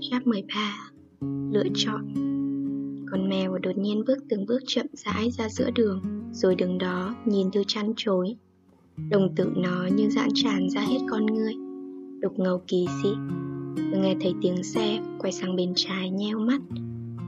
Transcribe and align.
Chap 0.00 0.26
13 0.26 0.90
Lựa 1.52 1.64
chọn. 1.74 2.14
Con 3.10 3.28
mèo 3.28 3.58
đột 3.58 3.78
nhiên 3.78 4.04
bước 4.06 4.18
từng 4.28 4.46
bước 4.46 4.58
chậm 4.66 4.86
rãi 4.92 5.30
ra 5.30 5.48
giữa 5.48 5.70
đường, 5.70 6.02
Rồi 6.32 6.54
đứng 6.54 6.78
đó 6.78 7.14
nhìn 7.24 7.50
như 7.52 7.64
chăn 7.66 7.92
chối. 7.96 8.36
Đồng 9.10 9.34
tử 9.36 9.52
nó 9.56 9.86
như 9.86 10.08
giãn 10.10 10.28
tràn 10.34 10.70
ra 10.70 10.80
hết 10.80 10.98
con 11.10 11.26
ngươi 11.26 11.54
Đục 12.20 12.38
ngầu 12.38 12.62
kỳ 12.66 12.86
dị. 13.02 13.10
Tôi 13.76 14.00
nghe 14.02 14.16
thấy 14.20 14.34
tiếng 14.42 14.62
xe 14.62 15.00
Quay 15.18 15.32
sang 15.32 15.56
bên 15.56 15.72
trái 15.76 16.10
nheo 16.10 16.38
mắt. 16.38 16.60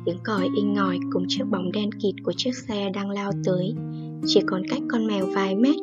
Tiếng 0.05 0.19
còi 0.25 0.49
inh 0.57 0.73
ngòi 0.73 0.99
cùng 1.13 1.25
chiếc 1.29 1.45
bóng 1.51 1.73
đen 1.73 1.93
kịt 1.93 2.15
của 2.25 2.33
chiếc 2.37 2.55
xe 2.55 2.91
đang 2.91 3.11
lao 3.11 3.33
tới, 3.45 3.75
Chỉ 4.27 4.41
còn 4.47 4.63
cách 4.69 4.83
con 4.89 5.07
mèo 5.07 5.27
vài 5.27 5.55
mét. 5.55 5.77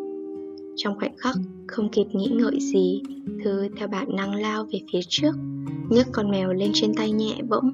Trong 0.76 1.00
khoảnh 1.00 1.18
khắc 1.18 1.36
không 1.68 1.90
kịp 1.90 2.06
nghĩ 2.14 2.28
ngợi 2.28 2.60
gì. 2.60 3.02
Thư 3.44 3.68
theo 3.78 3.88
bản 3.88 4.16
năng 4.16 4.36
lao 4.36 4.64
về 4.64 4.80
phía 4.92 5.02
trước 5.10 5.36
nhấc 5.90 6.08
con 6.12 6.32
mèo 6.32 6.54
lên 6.54 6.71
trên 6.74 6.94
tay 6.94 7.12
nhẹ 7.12 7.42
bỗng. 7.50 7.71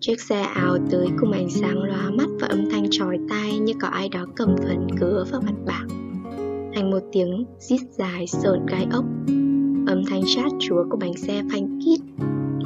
Chiếc 0.00 0.20
xe 0.20 0.42
ào 0.42 0.78
tới 0.90 1.08
cùng 1.20 1.32
ánh 1.32 1.50
sáng 1.50 1.82
lóa 1.82 2.10
mắt 2.10 2.28
và 2.40 2.46
âm 2.46 2.70
thanh 2.70 2.90
chói 2.90 3.18
tai 3.28 3.58
như 3.58 3.72
có 3.80 3.88
ai 3.88 4.08
đó 4.08 4.26
cầm 4.36 4.56
phần 4.58 4.86
cứa 5.00 5.24
vào 5.30 5.40
mặt 5.40 5.54
bảng 5.66 5.88
Thành 6.74 6.90
một 6.90 7.00
tiếng 7.12 7.44
rít 7.58 7.80
dài 7.90 8.26
sờn 8.26 8.66
gai 8.66 8.86
ốc. 8.92 9.04
Âm 9.86 10.04
thanh 10.06 10.22
chát 10.26 10.52
chúa 10.60 10.84
của 10.90 10.96
bánh 10.96 11.16
xe 11.16 11.42
phanh 11.52 11.80
kít 11.84 12.00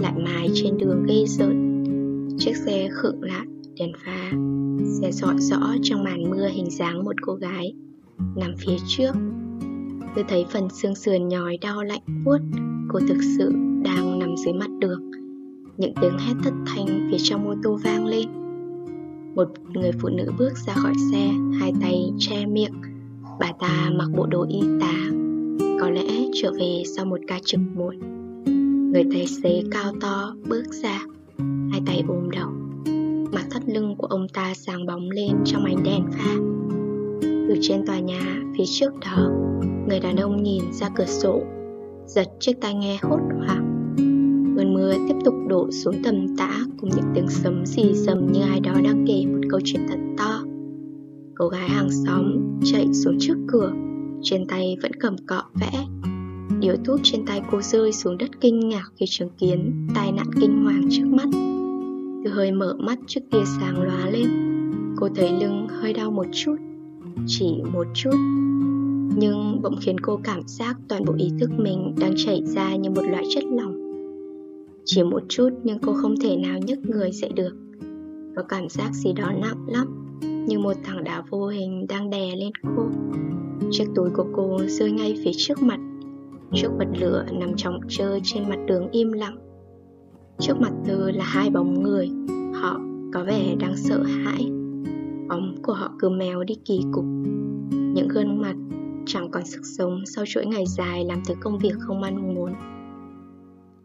Lại 0.00 0.12
mài 0.24 0.48
trên 0.54 0.78
đường 0.78 1.04
gây 1.06 1.24
rợn. 1.26 1.72
Chiếc 2.38 2.56
xe 2.56 2.88
khựng 2.92 3.22
lại, 3.22 3.46
đèn 3.78 3.92
pha. 4.04 4.30
Xe 5.00 5.12
dọi 5.12 5.34
rõ 5.38 5.74
trong 5.82 6.04
màn 6.04 6.30
mưa 6.30 6.48
hình 6.48 6.70
dáng 6.70 7.04
một 7.04 7.16
cô 7.22 7.34
gái 7.34 7.74
Nằm 8.36 8.54
phía 8.58 8.76
trước. 8.86 9.12
Tôi 10.14 10.24
thấy 10.28 10.46
phần 10.50 10.68
xương 10.70 10.94
sườn 10.94 11.28
nhói 11.28 11.58
đau 11.60 11.82
lạnh 11.82 12.24
buốt. 12.24 12.38
Cô 12.88 12.98
thực 13.08 13.18
sự 13.38 13.52
đang 13.84 14.18
nằm 14.18 14.36
dưới 14.36 14.54
mặt 14.54 14.70
đường. 14.78 15.10
Những 15.76 15.92
tiếng 16.00 16.18
hét 16.18 16.34
thất 16.44 16.54
thanh 16.66 17.08
phía 17.10 17.18
trong 17.18 17.48
ô 17.48 17.54
tô 17.62 17.78
vang 17.84 18.06
lên. 18.06 18.28
Một 19.34 19.48
người 19.74 19.92
phụ 20.00 20.08
nữ 20.08 20.32
bước 20.38 20.52
ra 20.66 20.74
khỏi 20.74 20.92
xe, 21.12 21.30
Hai 21.60 21.72
tay 21.80 22.12
che 22.18 22.46
miệng. 22.46 22.72
Bà 23.40 23.52
ta 23.60 23.90
mặc 23.94 24.08
bộ 24.16 24.26
đồ 24.26 24.46
y 24.48 24.60
tá. 24.80 24.94
Có 25.80 25.90
lẽ 25.90 26.28
trở 26.34 26.52
về 26.52 26.82
sau 26.96 27.04
một 27.04 27.20
ca 27.28 27.38
trực 27.44 27.60
muộn. 27.74 27.98
Người 28.92 29.04
tài 29.12 29.26
xế 29.26 29.62
cao 29.70 29.92
to 30.00 30.34
bước 30.48 30.64
ra. 30.82 30.98
Hai 31.70 31.80
tay 31.86 32.04
ôm 32.08 32.30
đầu. 32.30 32.50
Mặt 33.32 33.44
thắt 33.50 33.62
lưng 33.68 33.94
của 33.98 34.06
ông 34.06 34.28
ta 34.28 34.54
sáng 34.54 34.86
bóng 34.86 35.10
lên 35.10 35.32
trong 35.44 35.64
ánh 35.64 35.82
đèn 35.82 36.02
pha. 36.12 36.61
Từ 37.22 37.54
trên 37.60 37.86
tòa 37.86 37.98
nhà, 37.98 38.42
phía 38.58 38.64
trước 38.66 38.92
đó, 39.00 39.30
Người 39.88 40.00
đàn 40.00 40.16
ông 40.16 40.42
nhìn 40.42 40.62
ra 40.72 40.88
cửa 40.96 41.06
sổ, 41.06 41.42
Giật 42.06 42.28
chiếc 42.40 42.60
tai 42.60 42.74
nghe 42.74 42.98
hốt 43.02 43.20
hoảng. 43.38 43.94
Cơn 44.56 44.74
mưa 44.74 44.92
tiếp 45.08 45.14
tục 45.24 45.34
đổ 45.48 45.70
xuống 45.70 45.94
tầm 46.04 46.36
tã 46.36 46.60
Cùng 46.80 46.90
những 46.90 47.12
tiếng 47.14 47.28
sấm 47.28 47.66
xì 47.66 47.94
dầm 47.94 48.32
như 48.32 48.40
ai 48.40 48.60
đó 48.60 48.72
đang 48.84 49.04
kể 49.08 49.26
một 49.26 49.40
câu 49.50 49.60
chuyện 49.64 49.86
thật 49.88 49.98
to. 50.18 50.42
Cô 51.34 51.48
gái 51.48 51.68
hàng 51.68 51.90
xóm 51.90 52.24
chạy 52.64 52.86
xuống 52.92 53.16
trước 53.20 53.36
cửa, 53.48 53.72
Trên 54.22 54.46
tay 54.46 54.76
vẫn 54.82 54.92
cầm 55.00 55.16
cọ 55.26 55.42
vẽ. 55.54 55.86
Điếu 56.60 56.74
thuốc 56.84 57.00
trên 57.02 57.26
tay 57.26 57.42
cô 57.50 57.60
rơi 57.62 57.92
xuống 57.92 58.18
đất 58.18 58.40
kinh 58.40 58.68
ngạc 58.68 58.84
khi 58.96 59.06
chứng 59.08 59.30
kiến 59.38 59.86
tai 59.94 60.12
nạn 60.12 60.26
kinh 60.40 60.64
hoàng 60.64 60.82
trước 60.90 61.06
mắt. 61.06 61.28
Từ 62.24 62.30
hơi 62.30 62.52
mở 62.52 62.76
mắt 62.78 62.98
trước 63.06 63.20
tia 63.30 63.44
sáng 63.60 63.82
lóa 63.82 64.10
lên, 64.10 64.28
Cô 64.96 65.08
thấy 65.14 65.30
lưng 65.40 65.66
hơi 65.68 65.92
đau 65.92 66.10
một 66.10 66.26
chút. 66.32 66.56
Chỉ 67.26 67.62
một 67.72 67.86
chút 67.94 68.16
nhưng 69.16 69.62
bỗng 69.62 69.76
khiến 69.80 70.00
cô 70.00 70.20
cảm 70.24 70.40
giác 70.46 70.76
toàn 70.88 71.04
bộ 71.04 71.14
ý 71.18 71.30
thức 71.40 71.50
mình 71.56 71.94
đang 72.00 72.14
chảy 72.16 72.42
ra 72.46 72.76
như 72.76 72.90
một 72.90 73.02
loại 73.10 73.24
chất 73.34 73.44
lỏng. 73.44 73.82
Chỉ 74.84 75.02
một 75.02 75.22
chút 75.28 75.50
nhưng 75.62 75.78
cô 75.78 75.92
không 75.92 76.14
thể 76.20 76.36
nào 76.36 76.58
nhấc 76.58 76.78
người 76.78 77.12
dậy 77.12 77.30
được. 77.34 77.56
Có 78.36 78.42
cảm 78.42 78.68
giác 78.68 78.90
gì 78.92 79.12
đó 79.12 79.32
nặng 79.40 79.66
lắm, 79.68 80.18
như 80.46 80.58
một 80.58 80.76
thằng 80.84 81.04
đá 81.04 81.22
vô 81.30 81.46
hình 81.46 81.86
đang 81.88 82.10
đè 82.10 82.36
lên 82.36 82.52
cô. 82.76 82.86
Chiếc 83.70 83.86
túi 83.94 84.10
của 84.10 84.26
cô 84.32 84.58
rơi 84.66 84.92
ngay 84.92 85.14
phía 85.24 85.32
trước 85.36 85.62
mặt. 85.62 85.80
Chiếc 86.52 86.68
bật 86.78 86.88
lửa 87.00 87.26
nằm 87.32 87.56
trọng 87.56 87.80
trơ 87.88 88.18
trên 88.22 88.48
mặt 88.48 88.58
đường 88.66 88.88
im 88.90 89.12
lặng. 89.12 89.36
Trước 90.38 90.60
mặt 90.60 90.72
Thư 90.84 91.10
là 91.10 91.24
hai 91.24 91.50
bóng 91.50 91.82
người, 91.82 92.10
họ 92.54 92.80
có 93.12 93.24
vẻ 93.24 93.56
đang 93.60 93.76
sợ 93.76 94.02
hãi. 94.02 94.61
Bóng 95.32 95.54
của 95.62 95.72
họ 95.72 95.92
cứ 95.98 96.08
méo 96.08 96.44
đi 96.44 96.54
kỳ 96.64 96.80
cục. 96.92 97.04
Những 97.70 98.08
gương 98.08 98.40
mặt 98.40 98.54
chẳng 99.06 99.30
còn 99.30 99.46
sức 99.46 99.60
sống 99.64 100.02
sau 100.06 100.24
chuỗi 100.28 100.46
ngày 100.46 100.64
dài 100.66 101.04
làm 101.04 101.22
thứ 101.28 101.34
công 101.40 101.58
việc 101.58 101.72
không 101.78 102.00
mong 102.00 102.34
muốn. 102.34 102.52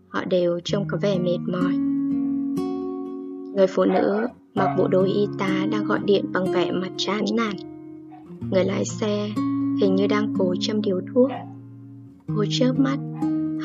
Họ 0.08 0.26
đều 0.26 0.60
trông 0.64 0.86
có 0.88 0.98
vẻ 1.02 1.20
mệt 1.20 1.38
mỏi. 1.48 1.78
Người 3.56 3.68
phụ 3.68 3.86
nữ 3.86 4.28
mặc 4.56 4.76
bộ 4.78 4.88
đồ 4.88 5.04
y 5.04 5.28
tá 5.38 5.66
đang 5.72 5.86
gọi 5.86 6.00
điện 6.06 6.26
bằng 6.34 6.52
vẻ 6.52 6.72
mặt 6.72 6.92
chán 6.98 7.26
nản. 7.34 7.56
Người 8.52 8.64
lái 8.64 8.86
xe 8.86 9.30
hình 9.82 9.96
như 9.96 10.08
đang 10.08 10.34
cố 10.38 10.56
châm 10.60 10.82
điếu 10.82 11.02
thuốc. 11.14 11.32
Cô 12.36 12.46
chớp 12.50 12.74
mắt, 12.78 12.98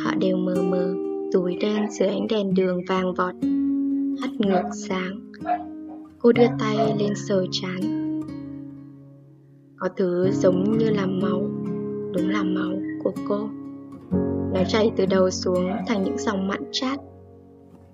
họ 0.04 0.14
đều 0.20 0.36
mờ 0.36 0.54
mờ, 0.70 0.94
túi 1.32 1.56
đen 1.56 1.90
dưới 1.90 2.08
ánh 2.08 2.26
đèn 2.26 2.54
đường 2.54 2.80
vàng 2.88 3.14
vọt, 3.14 3.34
hắt 4.20 4.30
ngược 4.38 4.68
sáng. 4.88 5.32
Cô 6.22 6.32
đưa 6.32 6.46
tay 6.58 6.76
lên 6.98 7.14
sờ 7.14 7.46
chán. 7.50 7.80
Có 9.76 9.88
thứ 9.96 10.30
giống 10.30 10.78
như 10.78 10.90
là 10.90 11.06
máu, 11.06 11.42
đúng 12.14 12.28
là 12.28 12.42
máu 12.42 12.72
của 13.04 13.12
cô. 13.28 13.48
Nó 14.54 14.60
chảy 14.68 14.92
từ 14.96 15.06
đầu 15.06 15.30
xuống 15.30 15.70
thành 15.86 16.04
những 16.04 16.18
dòng 16.18 16.48
mặn 16.48 16.60
chát. 16.72 16.98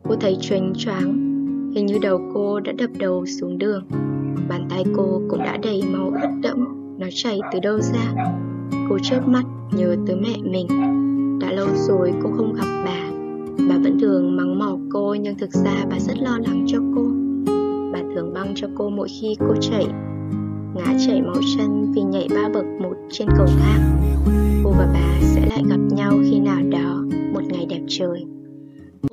Cô 0.08 0.14
thấy 0.20 0.36
choáng 0.40 0.72
choáng, 0.76 1.12
hình 1.74 1.86
như 1.86 1.98
đầu 2.02 2.20
cô 2.34 2.60
đã 2.60 2.72
đập 2.72 2.90
đầu 2.98 3.26
xuống 3.26 3.58
đường. 3.58 3.84
Bàn 4.48 4.66
tay 4.70 4.84
cô 4.96 5.22
cũng 5.28 5.38
đã 5.38 5.56
đầy 5.56 5.82
máu 5.92 6.12
ướt 6.22 6.28
đẫm, 6.42 6.64
nó 6.98 7.06
chảy 7.10 7.40
từ 7.52 7.60
đâu 7.60 7.80
ra? 7.80 8.14
Cô 8.88 8.98
chớp 9.02 9.28
mắt 9.28 9.44
nhớ 9.76 9.96
tới 10.06 10.16
mẹ 10.16 10.36
mình. 10.42 10.66
Đã 11.40 11.52
lâu 11.52 11.68
rồi 11.74 12.12
cô 12.22 12.30
không 12.36 12.52
gặp 12.52 12.82
bà. 12.84 13.10
Bà 13.68 13.78
vẫn 13.82 13.98
thường 14.00 14.36
mắng 14.36 14.58
mỏ 14.58 14.78
cô 14.92 15.14
nhưng 15.14 15.38
thực 15.38 15.50
ra 15.50 15.86
bà 15.90 15.98
rất 15.98 16.18
lo 16.18 16.38
lắng 16.38 16.64
cho 16.68 16.78
cô 16.96 17.17
đường 18.18 18.32
băng 18.32 18.52
cho 18.54 18.68
cô 18.74 18.90
mỗi 18.90 19.08
khi 19.08 19.36
cô 19.38 19.54
chảy. 19.60 19.86
Ngã 20.74 20.96
chảy 21.06 21.22
máu 21.22 21.34
chân 21.56 21.92
vì 21.92 22.02
nhảy 22.02 22.28
ba 22.34 22.48
bậc 22.54 22.64
một 22.80 22.94
trên 23.10 23.28
cầu 23.36 23.46
thang. 23.46 24.00
Cô 24.64 24.70
và 24.70 24.90
bà 24.94 25.18
sẽ 25.20 25.46
lại 25.50 25.62
gặp 25.68 25.80
nhau 25.90 26.12
khi 26.30 26.40
nào 26.40 26.62
đó 26.70 27.04
một 27.32 27.40
ngày 27.48 27.66
đẹp 27.70 27.80
trời. 27.88 28.24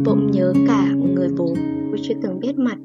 Bỗng 0.05 0.31
nhớ 0.31 0.53
cả 0.67 0.91
người 0.93 1.29
bố, 1.37 1.55
cô 1.91 1.97
chưa 2.03 2.13
từng 2.23 2.39
biết 2.39 2.59
mặt. 2.59 2.77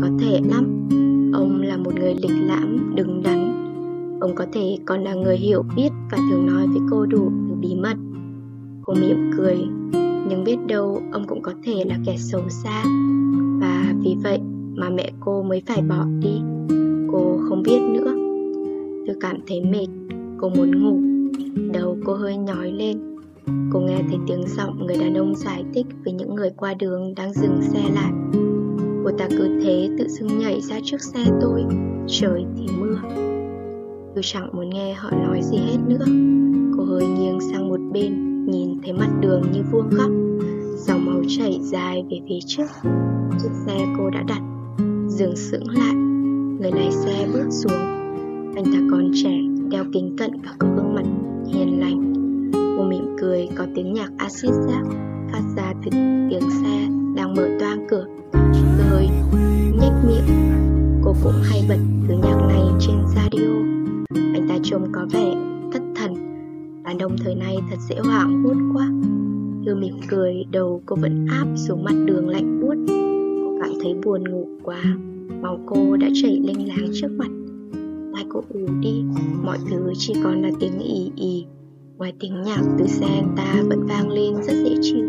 Có 0.00 0.08
thể 0.20 0.40
lắm, 0.50 0.88
ông 1.32 1.62
là 1.62 1.76
một 1.76 1.94
người 1.94 2.14
lịch 2.14 2.36
lãm, 2.46 2.94
đứng 2.96 3.22
đắn. 3.22 3.54
Ông 4.20 4.34
có 4.34 4.46
thể 4.52 4.78
còn 4.86 5.04
là 5.04 5.14
người 5.14 5.36
hiểu 5.36 5.62
biết 5.76 5.90
và 6.10 6.18
thường 6.30 6.46
nói 6.46 6.66
với 6.66 6.80
cô 6.90 7.06
đủ 7.06 7.30
những 7.48 7.60
bí 7.60 7.74
mật. 7.74 7.96
Cô 8.82 8.94
mỉm 8.94 9.30
cười, 9.36 9.56
nhưng 10.28 10.44
biết 10.44 10.56
đâu 10.66 11.02
ông 11.12 11.24
cũng 11.26 11.42
có 11.42 11.52
thể 11.64 11.84
là 11.84 11.98
kẻ 12.06 12.16
xấu 12.16 12.48
xa. 12.48 12.84
Và 13.60 13.94
vì 14.04 14.16
vậy 14.22 14.40
mà 14.76 14.90
mẹ 14.90 15.10
cô 15.20 15.42
mới 15.42 15.62
phải 15.66 15.82
bỏ 15.82 16.04
đi. 16.20 16.40
Cô 17.12 17.38
không 17.48 17.62
biết 17.62 17.80
nữa. 17.80 18.14
Tôi 19.06 19.16
cảm 19.20 19.36
thấy 19.46 19.60
mệt. 19.60 19.86
Cô 20.40 20.48
muốn 20.48 20.82
ngủ. 20.82 20.98
Đầu 21.72 21.96
cô 22.04 22.14
hơi 22.14 22.36
nhói 22.36 22.72
lên. 22.72 22.98
Cô 23.72 23.80
nghe 23.80 23.98
thấy 24.08 24.18
tiếng 24.26 24.42
giọng 24.56 24.86
người 24.86 24.96
đàn 24.96 25.14
ông 25.14 25.34
giải 25.34 25.64
thích 25.74 25.86
với 26.04 26.12
những 26.12 26.34
người 26.34 26.50
qua 26.56 26.74
đường 26.74 27.14
đang 27.14 27.32
dừng 27.32 27.62
xe 27.62 27.80
lại. 27.94 28.12
Cô 29.04 29.10
ta 29.18 29.28
cứ 29.30 29.60
thế 29.64 29.88
tự 29.98 30.08
dưng 30.08 30.38
nhảy 30.38 30.60
ra 30.60 30.76
trước 30.84 31.00
xe 31.00 31.24
tôi. 31.40 31.64
Trời 32.06 32.44
thì 32.56 32.66
mưa. 32.78 32.96
Tôi 34.14 34.22
chẳng 34.22 34.50
muốn 34.52 34.70
nghe 34.70 34.94
họ 34.94 35.10
nói 35.10 35.40
gì 35.42 35.58
hết 35.58 35.78
nữa. 35.88 36.04
Cô 36.76 36.84
hơi 36.84 37.06
nghiêng 37.06 37.38
sang 37.40 37.68
một 37.68 37.80
bên, 37.92 38.44
nhìn 38.46 38.78
thấy 38.82 38.92
mặt 38.92 39.10
đường 39.20 39.42
như 39.52 39.62
vuông 39.70 39.90
góc. 39.90 40.10
Dòng 40.76 41.06
máu 41.06 41.22
chảy 41.38 41.58
dài 41.62 42.04
về 42.10 42.20
phía 42.28 42.38
trước. 42.46 42.66
Chiếc 43.42 43.50
xe 43.66 43.86
cô 43.98 44.10
đã 44.10 44.22
đặt 44.22 44.40
dừng 45.14 45.36
sững 45.36 45.68
lại. 45.68 45.94
Người 46.60 46.70
lái 46.72 46.90
xe 46.90 47.26
bước 47.32 47.48
xuống. 47.50 47.78
Anh 48.56 48.64
ta 48.64 48.78
còn 48.90 49.10
trẻ, 49.14 49.38
đeo 49.70 49.84
kính 49.92 50.16
cận 50.18 50.30
và 50.44 50.50
có 50.58 50.68
gương 50.76 50.94
mặt 50.94 51.04
hiền 51.46 51.80
lành. 51.80 52.12
Một 52.76 52.84
mỉm 52.88 53.16
cười 53.20 53.48
có 53.56 53.66
tiếng 53.74 53.92
nhạc 53.92 54.10
acid 54.18 54.50
rap 54.68 54.86
phát 55.32 55.42
ra 55.56 55.72
từ 55.84 55.90
tiếng 56.30 56.50
xe 56.62 56.88
đang 57.16 57.34
mở 57.34 57.48
toang 57.60 57.86
cửa. 57.88 58.06
Rồi 58.78 59.08
nhếch 59.80 59.92
miệng. 60.06 60.52
Cô 61.04 61.14
cũng 61.22 61.42
hay 61.42 61.64
bật 61.68 61.78
thứ 62.08 62.14
nhạc 62.14 62.46
này 62.48 62.62
trên 62.80 62.96
radio. 63.06 63.48
Anh 64.34 64.46
ta 64.48 64.54
trông 64.62 64.92
có 64.92 65.06
vẻ 65.12 65.34
thất 65.72 65.82
thần. 65.96 66.14
Đàn 66.84 66.98
ông 66.98 67.16
thời 67.24 67.34
nay 67.34 67.56
thật 67.70 67.76
dễ 67.88 67.96
hoảng 68.04 68.44
hốt 68.44 68.56
quá. 68.74 68.88
Thư 69.66 69.74
mỉm 69.74 69.94
cười, 70.08 70.44
đầu 70.52 70.82
cô 70.86 70.96
vẫn 70.96 71.26
áp 71.26 71.46
xuống 71.56 71.84
mặt 71.84 71.94
đường 72.06 72.28
lạnh 72.28 72.60
buốt 72.60 72.63
thấy 73.84 73.94
buồn 74.04 74.24
ngủ 74.24 74.46
quá, 74.62 74.82
Máu 75.42 75.58
cô 75.66 75.96
đã 75.96 76.08
chảy 76.22 76.40
lênh 76.44 76.68
láng 76.68 76.88
trước 76.92 77.08
mặt. 77.18 77.28
Tai 78.14 78.24
cô 78.28 78.40
ù 78.48 78.66
đi, 78.80 79.04
Mọi 79.42 79.58
thứ 79.70 79.92
chỉ 79.96 80.14
còn 80.24 80.42
là 80.42 80.50
tiếng 80.60 80.78
ì 80.78 81.10
ì. 81.16 81.46
Ngoài 81.98 82.12
tiếng 82.20 82.42
nhạc 82.42 82.62
từ 82.78 82.86
xe 82.86 83.06
anh 83.06 83.34
ta 83.36 83.62
vẫn 83.68 83.86
vang 83.86 84.10
lên 84.10 84.34
rất 84.42 84.52
dễ 84.64 84.76
chịu. 84.82 85.06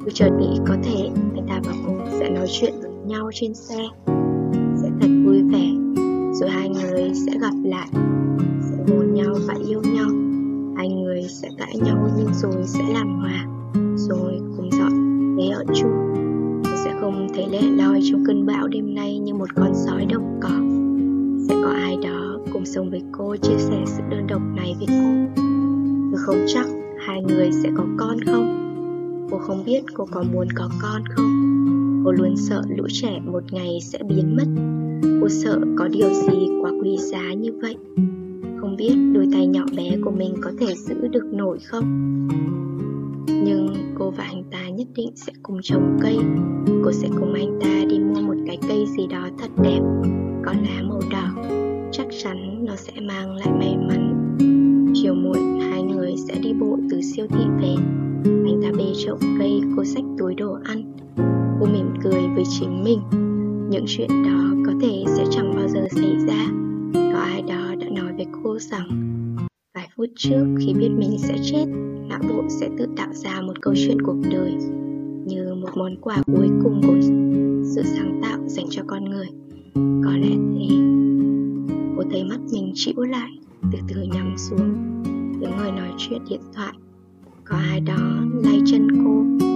Tôi 0.00 0.10
chợt 0.14 0.30
nghĩ 0.40 0.58
có 0.68 0.76
thể 0.82 1.08
anh 1.34 1.46
ta 1.48 1.60
và 1.64 1.72
cô 1.86 1.92
sẽ 2.10 2.30
nói 2.30 2.46
chuyện 2.50 2.74
với 2.82 2.90
nhau 3.06 3.30
trên 3.34 3.54
xe. 3.54 3.88
Sẽ 4.82 4.88
thật 5.00 5.08
vui 5.24 5.42
vẻ, 5.42 5.70
Rồi 6.32 6.50
hai 6.50 6.68
người 6.68 7.10
sẽ 7.14 7.32
gặp 7.40 7.54
lại, 7.64 7.88
Sẽ 8.60 8.94
hôn 8.94 9.14
nhau 9.14 9.34
và 9.46 9.54
yêu 9.68 9.82
nhau. 9.94 10.08
Hai 10.76 10.88
người 10.88 11.22
sẽ 11.28 11.48
cãi 11.58 11.74
nhau 11.84 12.08
nhưng 12.16 12.34
rồi 12.34 12.62
sẽ 12.64 12.84
làm 12.92 13.18
hòa, 13.18 13.46
Rồi 13.96 14.40
cùng 14.56 14.70
dọn 14.72 14.92
để 15.36 15.48
ở 15.48 15.64
chung. 15.74 16.09
Tôi 17.00 17.12
thấy 17.12 17.18
không 17.18 17.28
thể 17.34 17.46
lẻ 17.50 17.62
loi 17.62 18.00
trong 18.04 18.24
cơn 18.26 18.46
bão 18.46 18.68
đêm 18.68 18.94
nay 18.94 19.18
như 19.18 19.34
một 19.34 19.54
con 19.54 19.72
sói 19.74 20.06
đồng 20.10 20.40
cỏ. 20.42 20.50
Sẽ 21.48 21.54
có 21.64 21.70
ai 21.70 21.96
đó 22.02 22.38
cùng 22.52 22.66
sống 22.66 22.90
với 22.90 23.02
cô 23.12 23.36
chia 23.36 23.58
sẻ 23.58 23.82
sự 23.86 24.02
đơn 24.10 24.26
độc 24.26 24.42
này 24.56 24.74
với 24.78 24.86
cô? 24.88 25.42
Tôi 26.12 26.20
không 26.20 26.44
chắc 26.46 26.66
hai 27.06 27.22
người 27.22 27.52
sẽ 27.52 27.70
có 27.76 27.84
con 27.96 28.20
không. 28.26 28.56
Cô 29.30 29.38
không 29.38 29.64
biết 29.66 29.82
cô 29.94 30.06
có 30.10 30.24
muốn 30.32 30.48
có 30.54 30.68
con 30.82 31.02
không. 31.08 31.30
Cô 32.04 32.12
luôn 32.12 32.36
sợ 32.36 32.62
lũ 32.76 32.86
trẻ 32.88 33.20
một 33.24 33.42
ngày 33.52 33.78
sẽ 33.82 33.98
biến 34.08 34.36
mất. 34.36 34.46
Cô 35.20 35.28
sợ 35.28 35.60
có 35.76 35.88
điều 35.88 36.08
gì 36.08 36.48
quá 36.62 36.70
quý 36.82 36.96
giá 36.96 37.32
như 37.32 37.52
vậy. 37.62 37.76
Không 38.60 38.76
biết 38.76 38.94
đôi 39.14 39.28
tay 39.32 39.46
nhỏ 39.46 39.64
bé 39.76 39.96
của 40.04 40.10
mình 40.10 40.34
có 40.40 40.52
thể 40.58 40.74
giữ 40.74 41.08
được 41.08 41.24
nổi 41.32 41.58
không? 41.58 42.18
Định 44.94 45.10
sẽ 45.16 45.32
cùng 45.42 45.58
trồng 45.62 45.98
cây. 46.02 46.18
Cô 46.84 46.92
sẽ 46.92 47.08
cùng 47.20 47.32
anh 47.32 47.58
ta 47.60 47.84
đi 47.88 47.98
mua 47.98 48.20
một 48.20 48.34
cái 48.46 48.58
cây 48.68 48.86
gì 48.96 49.06
đó 49.06 49.28
thật 49.38 49.50
đẹp 49.62 49.80
Có 50.44 50.52
lá 50.52 50.82
màu 50.82 51.00
đỏ. 51.10 51.42
Chắc 51.92 52.06
chắn 52.22 52.64
nó 52.64 52.76
sẽ 52.76 52.92
mang 53.00 53.36
lại 53.36 53.48
may 53.58 53.76
mắn. 53.76 54.36
Chiều 54.94 55.14
muộn 55.14 55.60
hai 55.60 55.82
người 55.82 56.14
sẽ 56.16 56.34
đi 56.42 56.52
bộ 56.52 56.78
từ 56.90 57.00
siêu 57.00 57.26
thị 57.30 57.44
về. 57.60 57.74
Anh 58.24 58.60
ta 58.62 58.68
bê 58.78 58.92
chậu 59.04 59.18
cây, 59.38 59.60
cô 59.76 59.84
xách 59.84 60.04
túi 60.18 60.34
đồ 60.34 60.56
ăn. 60.64 60.92
Cô 61.60 61.66
mỉm 61.66 61.86
cười 62.02 62.22
với 62.34 62.44
chính 62.60 62.84
mình. 62.84 63.00
Những 63.70 63.84
chuyện 63.86 64.08
đó 64.08 64.54
có 64.66 64.72
thể 64.82 65.04
sẽ 65.06 65.24
chẳng 65.30 65.56
bao 65.56 65.68
giờ 65.68 65.86
xảy 65.90 66.16
ra. 66.26 66.46
Có 66.94 67.18
ai 67.18 67.42
đó 67.42 67.74
đã 67.80 67.86
nói 67.88 68.12
với 68.16 68.26
cô 68.42 68.58
rằng 68.58 69.10
Vài 69.74 69.88
phút 69.96 70.06
trước 70.16 70.46
khi 70.60 70.74
biết 70.74 70.90
mình 70.98 71.18
sẽ 71.18 71.36
chết 71.42 71.89
Não 72.10 72.20
bộ 72.28 72.44
sẽ 72.48 72.68
tự 72.78 72.86
tạo 72.96 73.08
ra 73.12 73.40
một 73.40 73.62
câu 73.62 73.74
chuyện 73.76 74.02
cuộc 74.02 74.16
đời 74.30 74.54
Như 75.26 75.54
một 75.54 75.68
món 75.76 75.96
quà 76.00 76.22
cuối 76.26 76.48
cùng 76.62 76.80
của 76.86 77.00
sự 77.64 77.82
sáng 77.84 78.20
tạo 78.22 78.38
dành 78.46 78.66
cho 78.70 78.82
con 78.86 79.04
người. 79.04 79.26
Có 79.74 80.10
lẽ 80.16 80.28
thế. 80.28 80.76
Cô 81.96 82.02
thấy 82.10 82.24
mắt 82.24 82.38
mình 82.52 82.72
chịu 82.74 83.02
lại 83.02 83.30
Từ 83.72 83.78
từ 83.88 84.02
nhắm 84.02 84.34
xuống 84.36 84.74
Tiếng 85.40 85.50
người 85.58 85.72
nói 85.72 85.88
chuyện 85.98 86.22
điện 86.30 86.40
thoại. 86.54 86.72
Có 87.44 87.56
ai 87.56 87.80
đó 87.80 88.24
lay 88.44 88.60
chân 88.66 88.88
cô. 89.04 89.46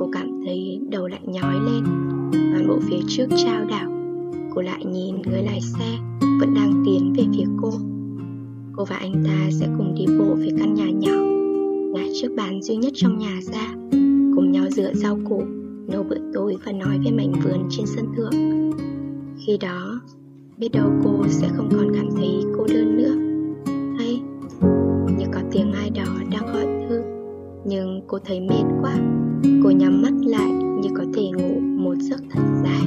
Cô 0.00 0.10
cảm 0.12 0.40
thấy 0.44 0.80
đầu 0.90 1.06
lại 1.06 1.22
nhói 1.26 1.54
lên, 1.54 1.84
Toàn 2.32 2.68
bộ 2.68 2.78
phía 2.82 3.00
trước 3.08 3.26
trao 3.36 3.64
đảo. 3.64 3.90
Cô 4.54 4.62
lại 4.62 4.84
nhìn 4.84 5.22
người 5.22 5.42
lái 5.42 5.60
xe 5.60 5.98
Vẫn 6.40 6.54
đang 6.54 6.82
tiến 6.86 7.12
về 7.16 7.24
phía 7.36 7.46
cô. 7.62 7.70
Cô 8.76 8.84
và 8.84 8.96
anh 8.96 9.24
ta 9.24 9.50
sẽ 9.50 9.68
cùng 9.78 9.94
đi 9.94 10.04
bộ 10.18 10.34
về 10.34 10.48
căn 10.58 10.74
nhà 10.74 10.90
nhỏ. 10.90 11.31
Ngã 11.92 12.02
trước 12.14 12.28
bàn 12.36 12.62
duy 12.62 12.76
nhất 12.76 12.92
trong 12.94 13.18
nhà 13.18 13.40
ra. 13.52 13.74
Cùng 14.36 14.52
nhau 14.52 14.64
dựa 14.70 14.94
rau 14.94 15.18
củ 15.28 15.42
Nấu 15.88 16.02
bữa 16.02 16.16
tối 16.34 16.56
và 16.64 16.72
nói 16.72 16.98
về 17.04 17.10
mảnh 17.10 17.32
vườn 17.44 17.68
trên 17.70 17.86
sân 17.86 18.06
thượng. 18.16 18.32
Khi 19.46 19.58
đó 19.58 20.00
Biết 20.58 20.68
đâu 20.72 20.90
cô 21.04 21.28
sẽ 21.28 21.48
không 21.56 21.68
còn 21.72 21.92
cảm 21.94 22.08
thấy 22.16 22.44
cô 22.56 22.66
đơn 22.66 22.96
nữa. 22.96 23.14
Hay 23.98 24.20
Như 25.18 25.26
có 25.32 25.40
tiếng 25.52 25.72
ai 25.72 25.90
đó 25.90 26.04
đang 26.30 26.46
gọi 26.52 26.66
thư 26.88 27.02
Nhưng 27.64 28.00
cô 28.06 28.18
thấy 28.24 28.40
mệt 28.40 28.64
quá. 28.82 28.94
Cô 29.64 29.70
nhắm 29.70 30.02
mắt 30.02 30.12
lại 30.26 30.52
như 30.52 30.88
có 30.96 31.04
thể 31.14 31.22
ngủ 31.30 31.60
một 31.60 31.94
giấc 31.98 32.20
thật 32.30 32.42
dài. 32.64 32.86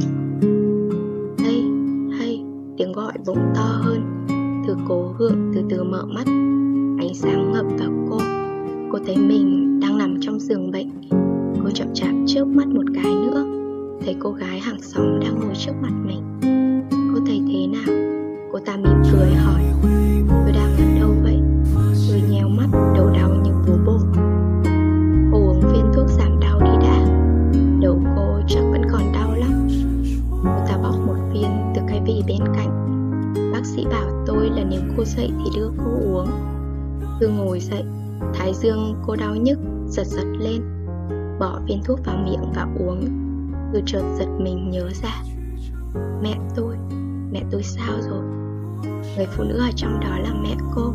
Hay, 1.39 1.63
hay, 2.17 2.43
tiếng 2.77 2.91
gọi 2.91 3.13
bỗng 3.25 3.53
to 3.55 3.81
hơn. 3.83 4.25
Thư 4.67 4.75
cố 4.87 5.15
gượng 5.17 5.51
từ 5.55 5.61
từ 5.69 5.83
mở 5.83 6.05
mắt. 6.05 6.25
Ánh 6.99 7.13
sáng 7.13 7.51
ngập 7.53 7.65
vào 7.79 7.89
cô. 8.09 8.24
Cô 8.95 9.01
thấy 9.05 9.17
mình 9.17 9.79
đang 9.79 9.97
nằm 9.97 10.17
trong 10.21 10.39
giường 10.39 10.71
bệnh. 10.71 10.89
Cô 11.63 11.69
chậm 11.73 11.87
chạp 11.93 12.15
trước 12.27 12.47
mắt 12.47 12.67
một 12.67 12.83
cái 12.93 13.15
nữa. 13.15 13.45
Thấy 14.05 14.15
cô 14.19 14.31
gái 14.31 14.59
hàng 14.59 14.81
xóm 14.81 15.19
đang 15.19 15.39
ngồi 15.39 15.55
trước 15.55 15.71
mặt 15.81 15.91
mình. 16.05 16.21
Cô 16.91 17.19
thấy 17.27 17.41
thế 17.47 17.67
nào? 17.67 17.95
Cô 18.51 18.59
ta 18.65 18.77
mỉm 18.77 19.01
cười 19.11 19.33
hỏi. 19.33 19.61
Tôi 20.29 20.51
đang 20.51 20.77
ở 20.77 20.99
đâu 20.99 21.09
vậy? 21.23 21.39
Tôi 22.09 22.21
nheo 22.29 22.49
mắt 22.49 22.67
đầu 22.95 23.09
đau 23.13 23.29
như 23.43 23.51
bố 23.67 23.73
bổ. 23.85 23.99
Cô 25.31 25.37
uống 25.37 25.61
viên 25.61 25.91
thuốc 25.93 26.07
giảm 26.17 26.39
đau 26.39 26.59
đi 26.59 26.87
đã. 26.87 27.05
Đầu 27.81 28.01
cô 28.15 28.39
chắc 28.47 28.61
vẫn 28.71 28.81
còn 28.91 29.01
đau 29.13 29.35
lắm. 29.35 29.67
Cô 30.43 30.65
ta 30.67 30.77
bóc 30.83 30.95
một 31.07 31.17
viên 31.33 31.49
từ 31.75 31.81
cái 31.87 32.01
vị 32.05 32.23
bên 32.27 32.53
cạnh. 32.55 32.71
Bác 33.53 33.65
sĩ 33.65 33.85
bảo 33.85 34.23
tôi 34.25 34.49
là 34.49 34.63
nếu 34.69 34.81
cô 34.97 35.03
dậy 35.05 35.31
thì 35.37 35.59
đưa 35.59 35.69
cô 35.77 35.91
uống. 36.13 36.27
Tôi 37.19 37.29
ngồi 37.29 37.59
dậy 37.59 37.83
Thái 38.33 38.53
dương 38.53 38.95
cô 39.07 39.15
đau 39.15 39.35
nhức, 39.35 39.59
Giật 39.87 40.07
giật 40.07 40.27
lên. 40.39 40.61
Bỏ 41.39 41.59
viên 41.67 41.83
thuốc 41.83 41.99
vào 42.05 42.17
miệng 42.17 42.51
và 42.55 42.67
uống. 42.79 43.07
Từ 43.73 43.81
chợt 43.85 44.03
giật 44.19 44.27
mình 44.39 44.69
nhớ 44.69 44.89
ra. 45.01 45.23
Mẹ 46.21 46.35
tôi 46.55 46.75
Mẹ 47.35 47.43
tôi 47.51 47.63
sao 47.63 48.01
rồi? 48.09 48.23
Người 49.17 49.27
phụ 49.37 49.43
nữ 49.43 49.57
ở 49.57 49.71
trong 49.75 49.99
đó 49.99 50.17
là 50.19 50.33
mẹ 50.43 50.55
cô. 50.75 50.93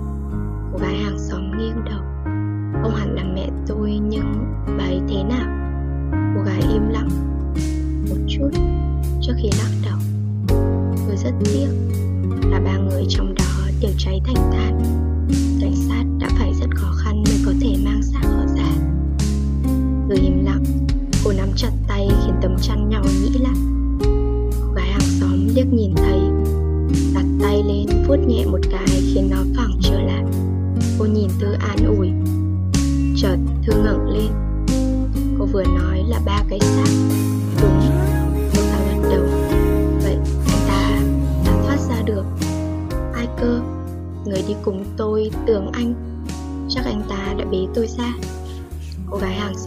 Cô 0.72 0.78
gái 0.78 0.94
hàng 0.94 1.18
xóm 1.18 1.58
nghiêng 1.58 1.84
đầu. 1.84 2.00
Không 2.82 2.94
hẳn 2.94 3.14
là 3.14 3.24
mẹ 3.34 3.48
tôi, 3.66 4.00
nhưng 4.10 4.54
bà 4.78 4.84
ấy 4.84 5.00
thế 5.08 5.22
nào? 5.22 5.48
Cô 6.36 6.42
gái 6.42 6.60
im 6.72 6.88
lặng. 6.88 7.08
Một 8.10 8.16
chút, 8.28 8.50
trước 9.22 9.32
khi 9.36 9.50
lắc 9.58 9.70
đầu. 9.84 9.98
Tôi 11.06 11.16
rất 11.16 11.32
tiếc 11.44 11.68
là 12.50 12.60
ba 12.60 12.76
người 12.76 13.04
trong 13.08 13.34
đó 13.34 13.70
đều 13.80 13.92
cháy 13.98 14.20
thành 14.24 14.52
than 14.52 14.82
Cảnh 15.60 15.76
sát 15.76 15.89
có 17.50 17.56
thể 17.60 17.76
mang 17.84 18.02
xác 18.02 18.20
họ 18.22 18.46
ra. 18.56 18.72
Tôi 20.08 20.18
im 20.18 20.44
lặng, 20.44 20.64
Cô 21.24 21.32
nắm 21.32 21.48
chặt 21.56 21.70
tay 21.88 22.08
khiến 22.08 22.34
tấm 22.42 22.56
chăn 22.62 22.88
nhỏ 22.88 23.02
nhĩ 23.22 23.38
lại 23.38 23.54
Cô 24.60 24.72
gái 24.74 24.86
hàng 24.90 25.08
xóm 25.20 25.48
liếc 25.54 25.66
nhìn 25.72 25.94
thấy, 25.96 26.20
Đặt 27.14 27.24
tay 27.42 27.62
lên 27.62 27.86
vuốt 28.08 28.16
nhẹ 28.16 28.44
một 28.46 28.58
cái 28.70 28.86
khiến 28.86 29.28
nó 29.30 29.36
phẳng 29.56 29.78
trở 29.82 30.00
lại. 30.02 30.24
Cô 30.98 31.04
nhìn 31.04 31.28
tư 31.40 31.46
an 31.60 31.78
ủi 31.98 32.08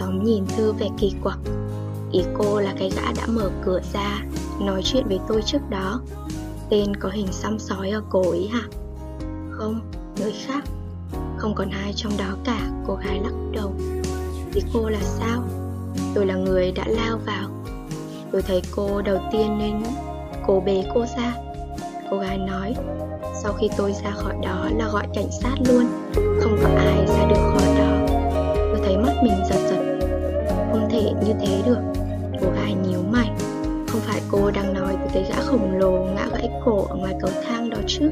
gái 0.03 0.11
xóm 0.11 0.23
nhìn 0.23 0.45
Thư 0.47 0.73
về 0.73 0.87
kỳ 0.97 1.13
quặc. 1.23 1.37
Ý 2.11 2.21
cô 2.37 2.59
là 2.59 2.73
cái 2.79 2.91
gã 2.95 3.11
đã 3.17 3.27
mở 3.27 3.49
cửa 3.65 3.79
ra 3.93 4.21
Nói 4.59 4.81
chuyện 4.83 5.07
với 5.07 5.19
tôi 5.27 5.41
trước 5.45 5.69
đó. 5.69 6.01
Tên 6.69 6.95
có 6.95 7.09
hình 7.09 7.27
xăm 7.31 7.59
sói 7.59 7.89
ở 7.89 8.01
cổ 8.09 8.31
ý 8.31 8.47
hả? 8.47 8.61
Không, 9.51 9.81
người 10.17 10.33
khác. 10.45 10.63
Không 11.37 11.55
còn 11.55 11.69
ai 11.69 11.93
trong 11.95 12.11
đó 12.17 12.35
cả 12.45 12.59
Cô 12.87 12.95
gái 12.95 13.19
lắc 13.23 13.33
đầu. 13.51 13.73
Ý 14.53 14.61
cô 14.73 14.89
là 14.89 14.99
sao? 15.01 15.43
Tôi 16.15 16.25
là 16.25 16.35
người 16.35 16.71
đã 16.71 16.83
lao 16.87 17.19
vào. 17.25 17.49
Tôi 18.31 18.41
thấy 18.41 18.61
cô 18.75 19.01
đầu 19.01 19.17
tiên 19.31 19.57
nên 19.57 19.83
Cô 20.47 20.63
bế 20.65 20.83
cô 20.93 21.05
ra. 21.17 21.35
Cô 22.11 22.17
gái 22.17 22.37
nói 22.37 22.75
Sau 23.43 23.53
khi 23.53 23.69
tôi 23.77 23.93
ra 24.03 24.11
khỏi 24.11 24.35
đó 24.43 24.69
là 24.77 24.89
gọi 24.89 25.07
cảnh 25.13 25.31
sát 25.41 25.55
luôn. 25.67 25.85
Không 26.41 26.57
có 26.63 26.69
ai 26.77 27.05
ra 27.07 27.27
được 27.29 27.51
khỏi 27.53 27.75
đó. 27.77 28.15
Tôi 28.55 28.79
thấy 28.83 28.97
mắt 28.97 29.13
mình 29.23 29.43
giật 29.49 29.62
như 31.33 31.45
thế 31.45 31.61
được. 31.65 31.79
Cô 32.41 32.47
gái 32.55 32.73
nhíu 32.73 32.99
mày. 33.11 33.29
Không 33.87 34.01
phải 34.01 34.21
cô 34.31 34.51
đang 34.51 34.73
nói 34.73 34.95
về 34.97 35.07
cái 35.13 35.25
gã 35.29 35.35
khổng 35.41 35.77
lồ 35.77 35.91
ngã 35.91 36.27
gãy 36.31 36.49
cổ 36.65 36.85
ở 36.89 36.95
ngoài 36.95 37.15
cầu 37.21 37.31
thang 37.47 37.69
đó 37.69 37.77
chứ? 37.87 38.11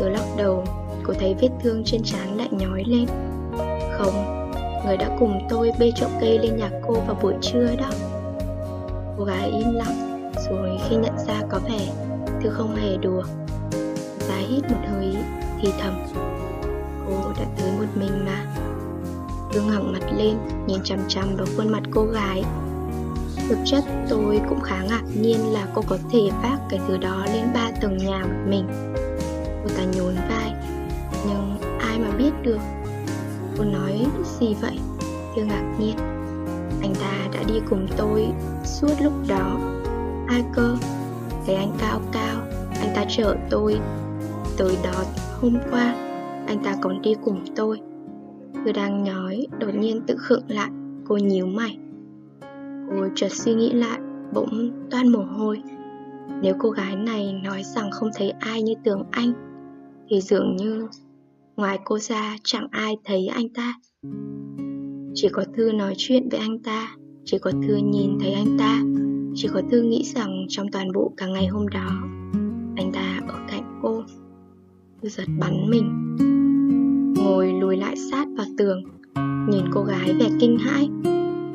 Thứ 0.00 0.08
lắc 0.08 0.24
đầu. 0.36 0.64
Cô 1.04 1.14
thấy 1.18 1.34
vết 1.40 1.48
thương 1.62 1.82
trên 1.84 2.02
trán 2.02 2.36
lại 2.36 2.48
nhói 2.50 2.84
lên. 2.86 3.06
Không, 3.98 4.40
Người 4.86 4.96
đã 4.96 5.16
cùng 5.18 5.46
tôi 5.48 5.72
bê 5.78 5.92
chậu 5.96 6.10
cây 6.20 6.38
lên 6.38 6.56
nhà 6.56 6.70
cô 6.86 6.94
vào 6.94 7.16
buổi 7.22 7.34
trưa 7.40 7.76
đó. 7.78 7.90
Cô 9.18 9.24
gái 9.24 9.50
im 9.50 9.72
lặng, 9.74 10.32
Rồi 10.50 10.78
khi 10.88 10.96
nhận 10.96 11.18
ra 11.26 11.42
có 11.48 11.60
vẻ 11.68 11.80
thứ 12.42 12.50
không 12.50 12.76
hề 12.76 12.96
đùa 12.96 13.22
Giá 14.28 14.36
hít 14.36 14.70
một 14.70 14.78
hơi 14.90 15.16
thì 15.60 15.72
thầm, 15.80 16.06
Cô 17.06 17.32
đã 17.38 17.44
tới 17.58 17.72
một 17.78 17.86
mình 17.94 18.24
mà 18.26 18.59
gương 19.52 19.66
ngẩng 19.66 19.92
mặt 19.92 20.12
lên, 20.16 20.36
Nhìn 20.66 20.80
chằm 20.84 20.98
chằm 21.08 21.36
vào 21.36 21.46
khuôn 21.56 21.72
mặt 21.72 21.82
cô 21.90 22.04
gái. 22.04 22.44
Thực 23.48 23.58
chất, 23.64 23.84
tôi 24.08 24.40
cũng 24.48 24.60
khá 24.60 24.82
ngạc 24.82 25.02
nhiên 25.20 25.52
là 25.52 25.66
cô 25.74 25.82
có 25.86 25.98
thể 26.12 26.30
vác 26.42 26.58
cái 26.68 26.80
thứ 26.88 26.96
đó 26.96 27.26
lên 27.32 27.46
ba 27.54 27.70
tầng 27.80 27.96
nhà 27.96 28.18
một 28.18 28.50
mình. 28.50 28.66
Cô 29.62 29.68
ta 29.76 29.84
nhún 29.84 30.14
vai. 30.28 30.52
Nhưng 31.28 31.56
ai 31.80 31.98
mà 31.98 32.10
biết 32.18 32.30
được? 32.42 32.58
Cô 33.58 33.64
nói 33.64 34.06
gì 34.40 34.54
vậy? 34.60 34.78
tôi 35.36 35.44
ngạc 35.44 35.76
nhiên. 35.78 35.96
Anh 36.82 36.94
ta 37.00 37.28
đã 37.32 37.42
đi 37.42 37.54
cùng 37.70 37.86
tôi 37.96 38.26
suốt 38.64 38.92
lúc 39.02 39.12
đó. 39.28 39.58
Ai 40.28 40.44
cơ? 40.54 40.76
Thấy 41.46 41.54
anh 41.54 41.72
cao 41.78 42.00
cao, 42.12 42.36
Anh 42.80 42.92
ta 42.94 43.04
chở 43.08 43.36
tôi. 43.50 43.80
Tới 44.56 44.76
đó 44.82 45.04
hôm 45.40 45.58
qua, 45.70 45.94
Anh 46.46 46.64
ta 46.64 46.74
còn 46.80 47.02
đi 47.02 47.14
cùng 47.24 47.44
tôi. 47.56 47.80
Tôi 48.64 48.72
đang 48.72 49.04
nói 49.04 49.46
Đột 49.60 49.74
nhiên 49.74 50.00
tự 50.06 50.14
khựng 50.18 50.42
lại. 50.48 50.70
Cô 51.08 51.16
nhíu 51.16 51.46
mày. 51.46 51.78
Cô 52.90 53.06
chợt 53.14 53.32
suy 53.32 53.54
nghĩ 53.54 53.72
lại, 53.72 54.00
Bỗng 54.34 54.70
toan 54.90 55.08
mồ 55.08 55.24
hôi. 55.24 55.62
Nếu 56.42 56.54
cô 56.58 56.70
gái 56.70 56.96
này 56.96 57.40
nói 57.44 57.62
rằng 57.62 57.90
không 57.90 58.08
thấy 58.14 58.30
ai 58.30 58.62
như 58.62 58.74
tưởng 58.84 59.04
anh, 59.10 59.32
Thì 60.08 60.20
dường 60.20 60.56
như 60.56 60.88
Ngoài 61.56 61.78
cô 61.84 61.98
ra 61.98 62.36
chẳng 62.44 62.66
ai 62.70 62.96
thấy 63.04 63.26
anh 63.26 63.48
ta. 63.48 63.74
Chỉ 65.14 65.28
có 65.32 65.44
Thư 65.56 65.72
nói 65.72 65.94
chuyện 65.96 66.28
với 66.30 66.40
anh 66.40 66.58
ta, 66.58 66.96
Chỉ 67.24 67.38
có 67.38 67.50
Thư 67.50 67.76
nhìn 67.76 68.18
thấy 68.20 68.32
anh 68.32 68.58
ta, 68.58 68.82
Chỉ 69.34 69.48
có 69.52 69.62
Thư 69.70 69.82
nghĩ 69.82 70.04
rằng 70.14 70.46
trong 70.48 70.70
toàn 70.72 70.92
bộ 70.92 71.12
cả 71.16 71.26
ngày 71.26 71.46
hôm 71.46 71.68
đó, 71.68 71.88
Anh 72.76 72.92
ta 72.92 73.20
ở 73.28 73.34
cạnh 73.48 73.80
cô. 73.82 74.02
Thư 75.02 75.08
giật 75.08 75.28
bắn 75.40 75.70
mình. 75.70 76.16
Ngồi 77.24 77.52
lùi 77.52 77.76
lại 77.76 77.96
sát 78.10 78.28
vào 78.36 78.46
tường, 78.56 78.82
Nhìn 79.48 79.64
cô 79.72 79.82
gái 79.82 80.14
vẻ 80.20 80.28
kinh 80.40 80.58
hãi. 80.58 80.88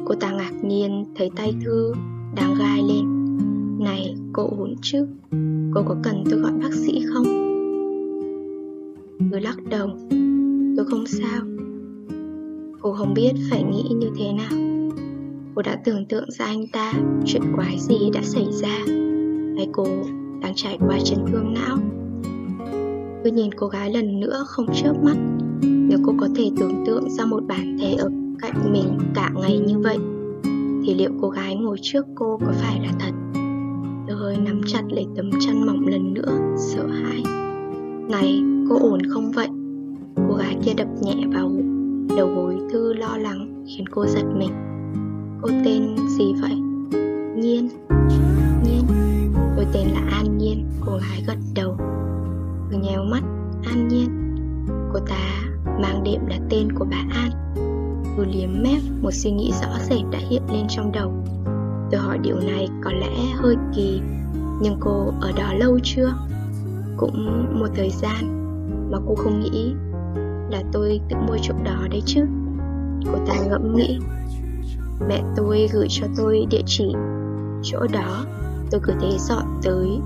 Cô 0.06 0.16
ta 0.16 0.32
ngạc 0.32 0.52
nhiên 0.64 1.06
thấy 1.16 1.32
tay 1.36 1.54
Thư 1.66 1.94
đang 2.36 2.56
gai 2.60 2.84
lên. 2.88 3.06
Này, 3.80 4.16
cô 4.34 4.44
ổn 4.58 4.76
chứ, 4.82 5.08
Cô 5.74 5.84
có 5.88 5.96
cần 6.04 6.24
tôi 6.30 6.40
gọi 6.40 6.52
bác 6.52 6.74
sĩ 6.74 7.06
không? 7.14 7.26
Tôi 9.32 9.42
lắc 9.42 9.58
đầu. 9.70 9.90
Tôi 10.78 10.86
không 10.86 11.06
sao. 11.08 11.42
Cô 12.82 12.94
không 12.94 13.14
biết 13.14 13.32
phải 13.50 13.64
nghĩ 13.64 13.84
như 13.96 14.10
thế 14.18 14.34
nào. 14.34 14.52
Cô 15.56 15.62
đã 15.62 15.82
tưởng 15.86 16.06
tượng 16.06 16.32
ra 16.32 16.46
anh 16.46 16.68
ta 16.68 16.94
Chuyện 17.26 17.42
quái 17.56 17.78
gì 17.80 18.10
đã 18.14 18.22
xảy 18.24 18.48
ra, 18.52 18.86
Hay 19.58 19.68
cô 19.72 19.86
đang 20.42 20.54
trải 20.56 20.78
qua 20.88 21.00
chấn 21.04 21.20
thương 21.28 21.54
não. 21.54 21.78
Tôi 23.24 23.32
nhìn 23.32 23.54
cô 23.54 23.68
gái 23.68 23.94
lần 23.94 24.20
nữa 24.20 24.44
không 24.48 24.66
chớp 24.74 24.94
mắt. 25.04 25.18
Nếu 25.90 26.00
cô 26.06 26.14
có 26.18 26.30
thể 26.36 26.52
tưởng 26.58 26.84
tượng 26.86 27.10
ra 27.10 27.26
một 27.26 27.44
bản 27.48 27.78
thể 27.80 27.94
ở 27.94 28.10
cạnh 28.40 28.74
mình 28.74 28.98
cả 29.16 29.32
ngày 29.36 29.60
như 29.60 29.80
vậy, 29.80 29.98
Thì 30.86 30.94
liệu 30.94 31.12
cô 31.22 31.30
gái 31.30 31.56
ngồi 31.56 31.78
trước 31.82 32.06
cô 32.16 32.40
có 32.46 32.52
phải 32.52 32.80
là 32.80 32.92
thật? 33.00 33.12
Tôi 34.08 34.18
hơi 34.18 34.38
nắm 34.38 34.62
chặt 34.68 34.82
lấy 34.90 35.06
tấm 35.16 35.30
chăn 35.40 35.66
mỏng 35.66 35.88
lần 35.88 36.14
nữa, 36.14 36.38
Sợ 36.58 36.88
hãi. 36.88 37.24
Này, 38.10 38.44
cô 38.70 38.76
ổn 38.80 39.00
không 39.10 39.32
vậy? 39.32 39.48
Cô 40.30 40.36
gái 40.36 40.58
kia 40.66 40.74
đập 40.78 40.88
nhẹ 41.02 41.16
vào 41.34 41.52
đầu 42.18 42.28
gối 42.36 42.58
Thư 42.72 42.94
lo 42.94 43.18
lắng, 43.18 43.66
khiến 43.68 43.86
cô 43.92 44.06
giật 44.06 44.26
mình. 44.36 44.52
Cô 45.42 45.50
tên 45.66 45.96
gì 46.18 46.34
vậy? 46.42 46.56
Nhiên. 47.36 47.70
Nhiên. 48.64 48.82
Tôi 49.56 49.66
tên 49.74 49.88
là 49.88 50.02
An 50.12 50.38
Nhiên. 50.38 50.66
Cô 50.86 50.92
gái 50.92 51.24
gật 51.28 51.38
đầu. 51.56 51.65
Điếm 58.36 58.50
mép, 58.64 58.82
Một 59.02 59.12
suy 59.14 59.32
nghĩ 59.32 59.52
rõ 59.62 59.68
rệt 59.90 60.02
đã 60.12 60.20
hiện 60.30 60.42
lên 60.54 60.66
trong 60.70 60.92
đầu. 60.92 61.14
Tôi 61.92 62.02
hỏi 62.02 62.18
điều 62.18 62.40
này 62.40 62.68
có 62.84 62.92
lẽ 62.92 63.32
hơi 63.36 63.56
kỳ, 63.76 64.02
Nhưng 64.62 64.78
cô 64.80 65.14
ở 65.22 65.32
đó 65.38 65.54
lâu 65.54 65.80
chưa? 65.84 66.14
Cũng 66.98 67.46
một 67.60 67.68
thời 67.76 67.90
gian, 67.90 68.52
Mà 68.92 68.98
cô 69.08 69.16
không 69.16 69.40
nghĩ 69.40 69.74
là 70.52 70.64
tôi 70.72 71.00
tự 71.10 71.16
mua 71.28 71.38
chỗ 71.42 71.54
đó 71.64 71.88
đấy 71.92 72.02
chứ. 72.06 72.26
Cô 73.06 73.20
ta 73.28 73.34
ngẫm 73.50 73.76
nghĩ, 73.76 74.00
Mẹ 75.08 75.24
tôi 75.36 75.70
gửi 75.74 75.88
cho 75.90 76.08
tôi 76.18 76.46
địa 76.50 76.64
chỉ 76.66 76.94
Chỗ 77.64 77.80
đó, 77.94 78.26
Tôi 78.72 78.82
cứ 78.84 78.94
thế 79.02 79.18
dọn 79.20 79.46
tới, 79.64 80.00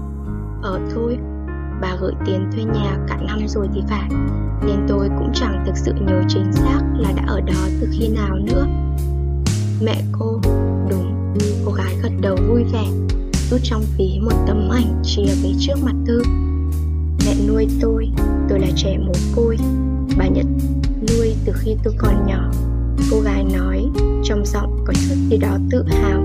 Ở 0.61 0.79
thôi. 0.95 1.17
Bà 1.81 1.95
gửi 2.01 2.13
tiền 2.25 2.49
thuê 2.51 2.63
nhà 2.63 2.97
cả 3.07 3.17
năm 3.27 3.47
rồi 3.47 3.67
thì 3.73 3.81
phải. 3.89 4.09
Nên 4.65 4.85
tôi 4.87 5.09
cũng 5.19 5.31
chẳng 5.33 5.63
thực 5.65 5.77
sự 5.77 5.93
nhớ 6.07 6.21
chính 6.27 6.53
xác 6.53 6.81
Là 6.97 7.11
đã 7.15 7.23
ở 7.27 7.41
đó 7.41 7.67
từ 7.81 7.87
khi 7.91 8.07
nào 8.07 8.35
nữa. 8.35 8.67
Mẹ 9.81 10.01
cô, 10.11 10.41
Đúng, 10.89 11.35
Cô 11.65 11.71
gái 11.71 11.95
gật 12.03 12.11
đầu 12.21 12.37
vui 12.49 12.63
vẻ, 12.63 12.85
Rút 13.51 13.59
trong 13.63 13.83
ví 13.97 14.19
một 14.21 14.45
tấm 14.47 14.69
ảnh 14.69 15.01
Chia 15.03 15.33
về 15.43 15.51
trước 15.59 15.75
mặt 15.83 15.95
Thư 16.05 16.21
Mẹ 17.25 17.35
nuôi 17.47 17.67
tôi 17.81 18.09
Tôi 18.49 18.59
là 18.59 18.67
trẻ 18.75 18.97
mồ 18.97 19.13
côi, 19.35 19.57
Bà 20.17 20.27
Nhật 20.27 20.45
nuôi 21.09 21.35
từ 21.45 21.53
khi 21.55 21.75
tôi 21.83 21.93
còn 21.97 22.27
nhỏ. 22.27 22.51
Cô 23.11 23.19
gái 23.19 23.43
nói, 23.43 23.85
Trong 24.23 24.45
giọng 24.45 24.83
có 24.85 24.93
chút 24.93 25.15
gì 25.29 25.37
đó 25.37 25.57
tự 25.71 25.85
hào. 25.87 26.23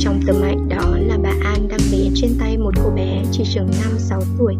Trong 0.00 0.20
tấm 0.26 0.36
ảnh 0.42 0.68
đó 0.68 0.96
là 0.98 1.18
bà 1.22 1.30
An 1.44 1.68
đang 1.68 1.80
bế 1.92 2.10
trên 2.14 2.30
tay 2.38 2.58
một 2.58 2.74
cô 2.84 2.90
bé 2.90 3.22
chỉ 3.32 3.44
chừng 3.54 3.70
5-6 4.10 4.20
tuổi. 4.38 4.56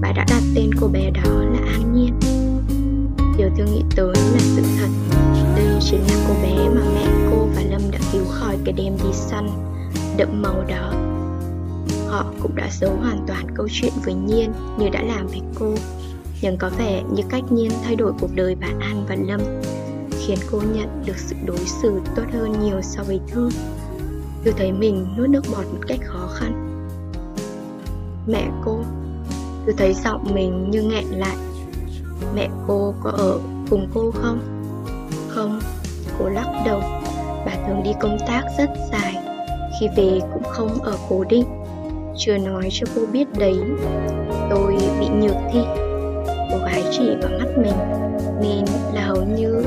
Bà 0.00 0.12
đã 0.12 0.24
đặt 0.28 0.42
tên 0.54 0.70
cô 0.80 0.88
bé 0.88 1.10
đó 1.10 1.30
là 1.30 1.58
An 1.58 1.92
Nhiên. 1.94 2.12
Điều 3.38 3.48
tôi 3.58 3.66
nghĩ 3.66 3.82
tới 3.96 4.14
là 4.16 4.38
sự 4.38 4.62
thật. 4.80 4.88
Đây 5.56 5.66
chính 5.80 6.00
là 6.00 6.24
cô 6.28 6.34
bé 6.42 6.68
mà 6.74 6.80
mẹ 6.94 7.06
cô 7.30 7.48
và 7.56 7.62
Lâm 7.70 7.80
đã 7.90 7.98
cứu 8.12 8.24
khỏi 8.24 8.56
cái 8.64 8.74
đêm 8.76 8.96
đi 9.04 9.12
săn 9.12 9.48
Đậm 10.16 10.42
màu 10.42 10.64
đó. 10.68 10.92
Họ 12.08 12.32
cũng 12.42 12.56
đã 12.56 12.68
giấu 12.80 12.96
hoàn 12.96 13.24
toàn 13.26 13.46
câu 13.54 13.68
chuyện 13.70 13.92
với 14.04 14.14
Nhiên 14.14 14.52
như 14.78 14.88
đã 14.88 15.02
làm 15.02 15.26
với 15.26 15.40
cô. 15.58 15.74
Nhưng 16.42 16.56
có 16.56 16.70
vẻ 16.78 17.02
như 17.12 17.22
cách 17.28 17.52
Nhiên 17.52 17.70
thay 17.84 17.96
đổi 17.96 18.12
cuộc 18.20 18.30
đời 18.34 18.56
bà 18.60 18.68
An 18.80 19.04
và 19.08 19.16
Lâm 19.28 19.40
Khiến 20.26 20.38
cô 20.50 20.62
nhận 20.74 21.02
được 21.06 21.18
sự 21.18 21.36
đối 21.46 21.58
xử 21.58 22.00
tốt 22.16 22.22
hơn 22.32 22.60
nhiều 22.60 22.80
so 22.82 23.02
với 23.02 23.20
Thư 23.28 23.50
Tôi 24.48 24.54
thấy 24.58 24.72
mình 24.72 25.06
nuốt 25.16 25.30
nước 25.30 25.42
bọt 25.52 25.64
một 25.64 25.80
cách 25.88 25.98
khó 26.04 26.28
khăn. 26.34 26.78
Mẹ 28.26 28.48
cô 28.64 28.78
Tôi 29.66 29.74
thấy 29.78 29.94
giọng 29.94 30.34
mình 30.34 30.70
như 30.70 30.82
nghẹn 30.82 31.04
lại. 31.04 31.36
Mẹ 32.34 32.48
cô 32.66 32.94
có 33.02 33.10
ở 33.10 33.38
cùng 33.70 33.88
cô 33.94 34.10
không? 34.14 34.38
Không, 35.28 35.60
cô 36.18 36.28
lắc 36.28 36.62
đầu. 36.66 36.80
Bà 37.46 37.52
thường 37.66 37.82
đi 37.84 37.90
công 38.00 38.18
tác 38.26 38.42
rất 38.58 38.70
dài 38.92 39.14
Khi 39.80 39.88
về 39.96 40.20
cũng 40.32 40.44
không 40.44 40.82
ở 40.82 40.96
cố 41.08 41.24
định. 41.24 41.44
Chưa 42.16 42.38
nói 42.38 42.68
cho 42.72 42.86
cô 42.94 43.02
biết 43.12 43.28
đấy 43.38 43.60
Tôi 44.50 44.76
bị 45.00 45.08
nhược 45.08 45.36
thị 45.52 45.60
Cô 46.50 46.58
gái 46.58 46.84
chỉ 46.90 47.10
vào 47.22 47.30
mắt 47.38 47.48
mình 47.58 47.76
Nên 48.42 48.64
là 48.94 49.06
hầu 49.06 49.24
như 49.24 49.64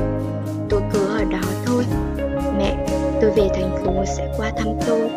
tôi 0.68 0.82
cứ 0.92 1.06
ở 1.06 1.24
đó 1.24 1.42
thôi. 1.66 1.84
Mẹ, 2.58 3.01
tôi 3.22 3.30
về 3.30 3.48
thành 3.54 3.84
phố 3.84 4.04
sẽ 4.04 4.34
qua 4.36 4.52
thăm 4.56 4.68
tôi. 4.86 5.10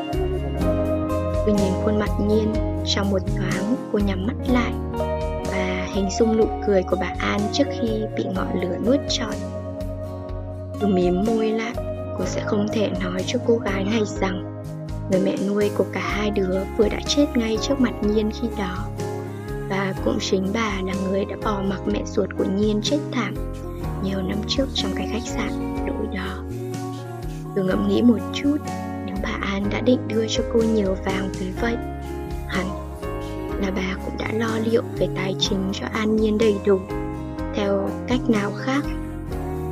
Tôi 1.46 1.54
nhìn 1.54 1.74
khuôn 1.84 2.00
mặt 2.00 2.10
nhiên 2.28 2.54
Trong 2.86 3.12
một 3.12 3.22
thoáng, 3.38 3.76
cô 3.92 4.00
nhắm 4.00 4.28
mắt 4.28 4.36
lại 4.48 4.74
Và 5.52 5.88
hình 5.94 6.10
dung 6.20 6.38
nụ 6.38 6.46
cười 6.68 6.84
của 6.84 6.98
bà 7.00 7.14
An 7.20 7.40
trước 7.54 7.64
khi 7.72 7.90
bị 8.18 8.24
ngọn 8.24 8.62
lửa 8.62 8.78
nuốt 8.86 9.00
trọn. 9.10 9.34
Tôi 10.80 10.90
mím 10.90 11.24
môi 11.28 11.50
lại, 11.50 11.74
Cô 12.18 12.26
sẽ 12.26 12.42
không 12.46 12.68
thể 12.74 12.90
nói 13.04 13.24
cho 13.28 13.40
cô 13.48 13.58
gái 13.58 13.84
này 13.84 14.02
rằng 14.06 14.64
Người 15.12 15.22
mẹ 15.22 15.36
nuôi 15.48 15.72
của 15.78 15.86
cả 15.94 16.02
hai 16.04 16.32
đứa 16.32 16.60
vừa 16.78 16.90
đã 16.90 17.00
chết 17.08 17.26
ngay 17.36 17.58
trước 17.62 17.82
mặt 17.82 17.94
Nhiên 18.02 18.32
khi 18.42 18.48
đó. 18.58 18.88
Và 19.70 19.94
cũng 20.06 20.18
chính 20.22 20.48
bà 20.54 20.72
là 20.86 20.94
người 21.10 21.26
đã 21.26 21.36
bỏ 21.44 21.62
mặc 21.70 21.82
mẹ 21.86 22.02
ruột 22.06 22.30
của 22.38 22.46
Nhiên 22.58 22.80
chết 22.84 23.00
thảm 23.12 23.36
Nhiều 24.04 24.22
năm 24.22 24.38
trước 24.48 24.66
trong 24.74 24.92
cái 24.96 25.10
khách 25.12 25.28
sạn. 25.28 25.85
Tôi 27.56 27.66
ngẫm 27.66 27.88
nghĩ 27.88 28.02
một 28.02 28.20
chút 28.34 28.58
Nếu 29.06 29.16
bà 29.24 29.38
An 29.42 29.64
đã 29.72 29.82
định 29.82 30.08
đưa 30.08 30.26
cho 30.28 30.44
cô 30.54 30.60
nhiều 30.76 30.96
vàng 31.06 31.30
tới 31.40 31.54
vậy 31.62 31.76
Hẳn 32.48 32.66
là 33.62 33.72
bà 33.76 33.96
cũng 34.06 34.18
đã 34.20 34.32
lo 34.34 34.60
liệu 34.66 34.84
về 35.00 35.08
tài 35.16 35.36
chính 35.40 35.70
cho 35.74 35.88
An 35.94 36.16
Nhiên 36.16 36.38
đầy 36.38 36.56
đủ 36.66 36.80
Theo 37.56 37.90
cách 38.08 38.30
nào 38.30 38.52
khác 38.58 38.84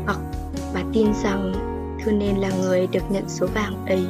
Hoặc 0.06 0.20
bà 0.74 0.82
tin 0.94 1.08
rằng 1.24 1.54
Thư 2.04 2.12
nên 2.12 2.36
là 2.36 2.50
người 2.62 2.88
được 2.88 3.04
nhận 3.12 3.24
số 3.28 3.48
vàng 3.48 3.86
ấy 3.86 4.06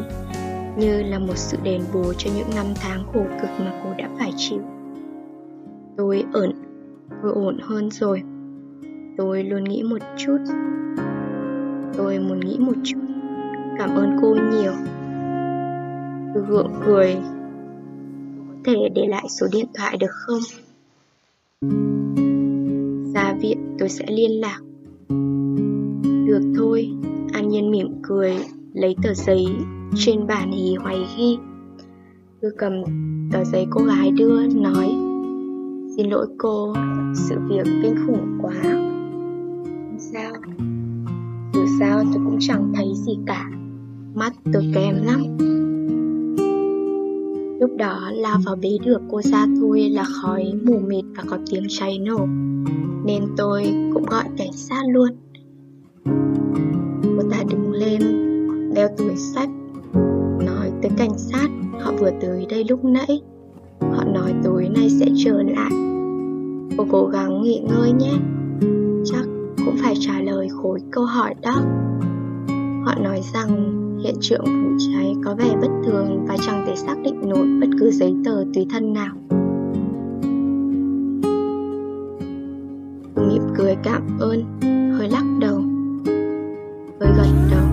như 0.77 1.03
là 1.03 1.19
một 1.19 1.37
sự 1.37 1.57
đền 1.63 1.81
bù 1.93 2.13
cho 2.17 2.31
những 2.35 2.49
năm 2.55 2.65
tháng 2.75 3.03
khổ 3.13 3.25
cực 3.41 3.49
mà 3.59 3.81
cô 3.83 3.89
đã 3.97 4.09
phải 4.19 4.33
chịu. 4.37 4.61
Tôi 5.97 6.25
ổn, 6.33 6.51
tôi 7.21 7.31
ổn 7.31 7.57
hơn 7.61 7.91
rồi. 7.91 8.23
Tôi 9.17 9.43
luôn 9.43 9.63
nghĩ 9.63 9.83
một 9.83 9.99
chút. 10.17 10.37
Tôi 11.97 12.19
muốn 12.19 12.39
nghĩ 12.39 12.57
một 12.59 12.75
chút. 12.83 13.02
Cảm 13.77 13.95
ơn 13.95 14.17
cô 14.21 14.35
nhiều. 14.51 14.73
Tôi 16.33 16.43
gượng 16.47 16.71
cười. 16.85 17.15
Có 18.47 18.55
thể 18.63 18.89
để 18.95 19.07
lại 19.07 19.25
số 19.29 19.47
điện 19.51 19.65
thoại 19.73 19.97
được 19.97 20.11
không? 20.11 20.41
Ra 23.13 23.33
viện 23.41 23.75
tôi 23.79 23.89
sẽ 23.89 24.05
liên 24.07 24.31
lạc. 24.31 24.59
Được 26.27 26.53
thôi, 26.57 26.89
An 27.33 27.49
Nhiên 27.49 27.71
mỉm 27.71 27.87
cười, 28.01 28.37
lấy 28.73 28.95
tờ 29.03 29.13
giấy 29.13 29.45
trên 29.95 30.27
bàn 30.27 30.51
hì 30.51 30.75
hoài 30.75 30.97
ghi 31.17 31.37
Tôi 32.41 32.51
cầm 32.57 32.73
tờ 33.31 33.43
giấy 33.43 33.65
cô 33.69 33.83
gái 33.83 34.11
đưa 34.11 34.47
nói 34.47 34.87
Xin 35.97 36.09
lỗi 36.09 36.27
cô, 36.37 36.73
sự 37.15 37.35
việc 37.49 37.65
kinh 37.83 37.95
khủng 38.07 38.37
quá 38.41 38.53
Không 38.63 39.97
sao 39.99 40.31
Dù 41.53 41.65
sao 41.79 42.03
tôi 42.13 42.23
cũng 42.25 42.37
chẳng 42.39 42.71
thấy 42.75 42.87
gì 42.95 43.17
cả 43.27 43.49
Mắt 44.15 44.33
tôi 44.53 44.71
kém 44.75 44.95
lắm. 45.03 45.23
Lúc 47.59 47.71
đó 47.77 48.11
lao 48.13 48.37
vào 48.45 48.55
bế 48.55 48.69
được 48.85 49.01
cô 49.11 49.21
ra 49.21 49.45
thôi 49.59 49.89
là 49.89 50.03
khói 50.03 50.53
mù 50.65 50.79
mịt 50.79 51.05
và 51.17 51.23
có 51.27 51.37
tiếng 51.51 51.63
cháy 51.69 51.99
nổ 51.99 52.25
Nên 53.05 53.23
tôi 53.37 53.63
cũng 53.93 54.05
gọi 54.05 54.23
cảnh 54.37 54.53
sát 54.53 54.81
luôn. 54.89 55.09
Cô 57.03 57.23
ta 57.31 57.37
đứng 57.49 57.71
lên, 57.71 58.01
đeo 58.75 58.89
túi 58.97 59.15
sách 59.15 59.49
Nói 60.45 60.71
tới 60.81 60.91
cảnh 60.97 61.17
sát, 61.17 61.49
họ 61.79 61.91
vừa 61.99 62.11
tới 62.21 62.45
đây 62.49 62.63
lúc 62.69 62.85
nãy. 62.85 63.21
Họ 63.79 64.03
nói 64.05 64.33
tối 64.43 64.69
nay 64.75 64.89
sẽ 64.89 65.05
trở 65.25 65.43
lại. 65.43 65.71
Cô 66.77 66.85
cố 66.91 67.05
gắng 67.05 67.41
nghỉ 67.41 67.59
ngơi 67.59 67.91
nhé 67.91 68.13
Chắc 69.05 69.25
cũng 69.65 69.75
phải 69.81 69.93
trả 69.99 70.21
lời 70.21 70.47
khối 70.49 70.79
câu 70.91 71.05
hỏi 71.05 71.33
đó. 71.41 71.61
Họ 72.85 72.95
nói 73.03 73.21
rằng 73.33 73.79
hiện 74.03 74.15
trường 74.21 74.43
vụ 74.45 74.77
cháy 74.93 75.15
có 75.25 75.35
vẻ 75.35 75.55
bất 75.61 75.67
thường 75.85 76.25
và 76.27 76.37
chẳng 76.45 76.63
thể 76.67 76.75
xác 76.75 76.95
định 77.03 77.29
nổi 77.29 77.47
bất 77.61 77.67
cứ 77.79 77.91
giấy 77.91 78.15
tờ 78.25 78.43
tùy 78.53 78.65
thân 78.69 78.93
nào. 78.93 79.15
Mỉm 83.15 83.41
cười 83.57 83.75
cảm 83.83 84.19
ơn, 84.19 84.43
hơi 84.97 85.09
lắc 85.09 85.23
đầu, 85.39 85.61
hơi 86.99 87.13
gật 87.17 87.27
đầu. 87.51 87.65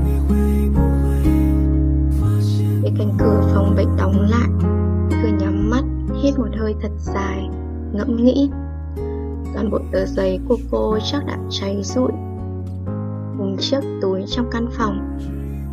Để 2.82 2.90
cánh 2.98 3.12
cửa 3.18 3.50
phòng 3.54 3.74
bệnh 3.76 3.96
đóng 3.98 4.20
lại, 4.30 4.48
tôi 5.10 5.32
nhắm 5.40 5.70
mắt, 5.70 5.84
hít 6.22 6.38
một 6.38 6.48
hơi 6.58 6.74
thật 6.82 6.92
dài, 6.98 7.48
ngẫm 7.92 8.16
nghĩ. 8.16 8.50
Toàn 9.54 9.70
bộ 9.70 9.78
tờ 9.92 10.06
giấy 10.06 10.38
của 10.48 10.58
cô 10.70 10.98
chắc 11.12 11.26
đã 11.26 11.38
cháy 11.50 11.80
rụi 11.82 12.12
cùng 13.38 13.56
chiếc 13.60 13.80
túi 14.02 14.22
trong 14.26 14.46
căn 14.50 14.66
phòng 14.70 15.18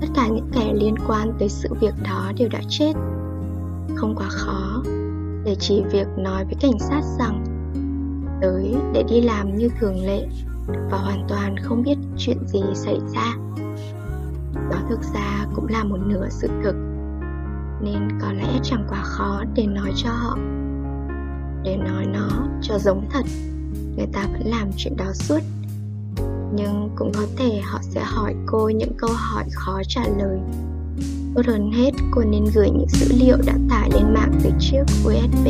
tất 0.01 0.07
cả 0.15 0.27
những 0.27 0.49
kẻ 0.53 0.73
liên 0.73 0.95
quan 1.07 1.33
tới 1.39 1.49
sự 1.49 1.69
việc 1.81 1.93
đó 2.03 2.31
đều 2.37 2.49
đã 2.49 2.61
chết. 2.69 2.93
Không 3.95 4.15
quá 4.15 4.27
khó 4.29 4.83
để 5.45 5.55
chỉ 5.59 5.83
việc 5.91 6.07
nói 6.17 6.45
với 6.45 6.55
cảnh 6.61 6.79
sát 6.79 7.01
rằng, 7.19 7.43
tới 8.41 8.75
để 8.93 9.03
đi 9.09 9.21
làm 9.21 9.55
như 9.55 9.69
thường 9.79 10.05
lệ 10.05 10.27
và 10.67 10.97
hoàn 10.97 11.25
toàn 11.29 11.55
không 11.57 11.83
biết 11.83 11.97
chuyện 12.17 12.37
gì 12.47 12.61
xảy 12.73 12.99
ra. 13.13 13.33
Đó 14.71 14.77
thực 14.89 15.03
ra 15.13 15.45
cũng 15.55 15.67
là 15.67 15.83
một 15.83 15.99
nửa 16.05 16.27
sự 16.29 16.47
thực, 16.63 16.75
nên 17.81 18.19
có 18.21 18.33
lẽ 18.33 18.59
chẳng 18.63 18.85
quá 18.89 19.01
khó 19.03 19.43
để 19.55 19.65
nói 19.65 19.91
cho 19.95 20.09
họ. 20.09 20.37
Để 21.63 21.77
nói 21.77 22.05
nó 22.05 22.47
cho 22.61 22.79
giống 22.79 23.05
thật, 23.11 23.25
người 23.97 24.07
ta 24.13 24.27
vẫn 24.33 24.41
làm 24.45 24.67
chuyện 24.77 24.97
đó 24.97 25.11
suốt 25.13 25.39
nhưng 26.55 26.89
cũng 26.95 27.11
có 27.13 27.25
thể 27.37 27.61
họ 27.63 27.79
sẽ 27.81 28.01
hỏi 28.03 28.35
cô 28.45 28.69
những 28.69 28.93
câu 28.97 29.09
hỏi 29.13 29.43
khó 29.53 29.81
trả 29.87 30.01
lời. 30.17 30.39
Tốt 31.35 31.41
hơn 31.47 31.71
hết, 31.71 31.91
cô 32.11 32.21
nên 32.21 32.45
gửi 32.55 32.69
những 32.69 32.87
dữ 32.89 33.07
liệu 33.19 33.37
đã 33.45 33.53
tải 33.69 33.89
lên 33.93 34.13
mạng 34.13 34.31
từ 34.43 34.49
chiếc 34.59 34.83
usb 35.05 35.47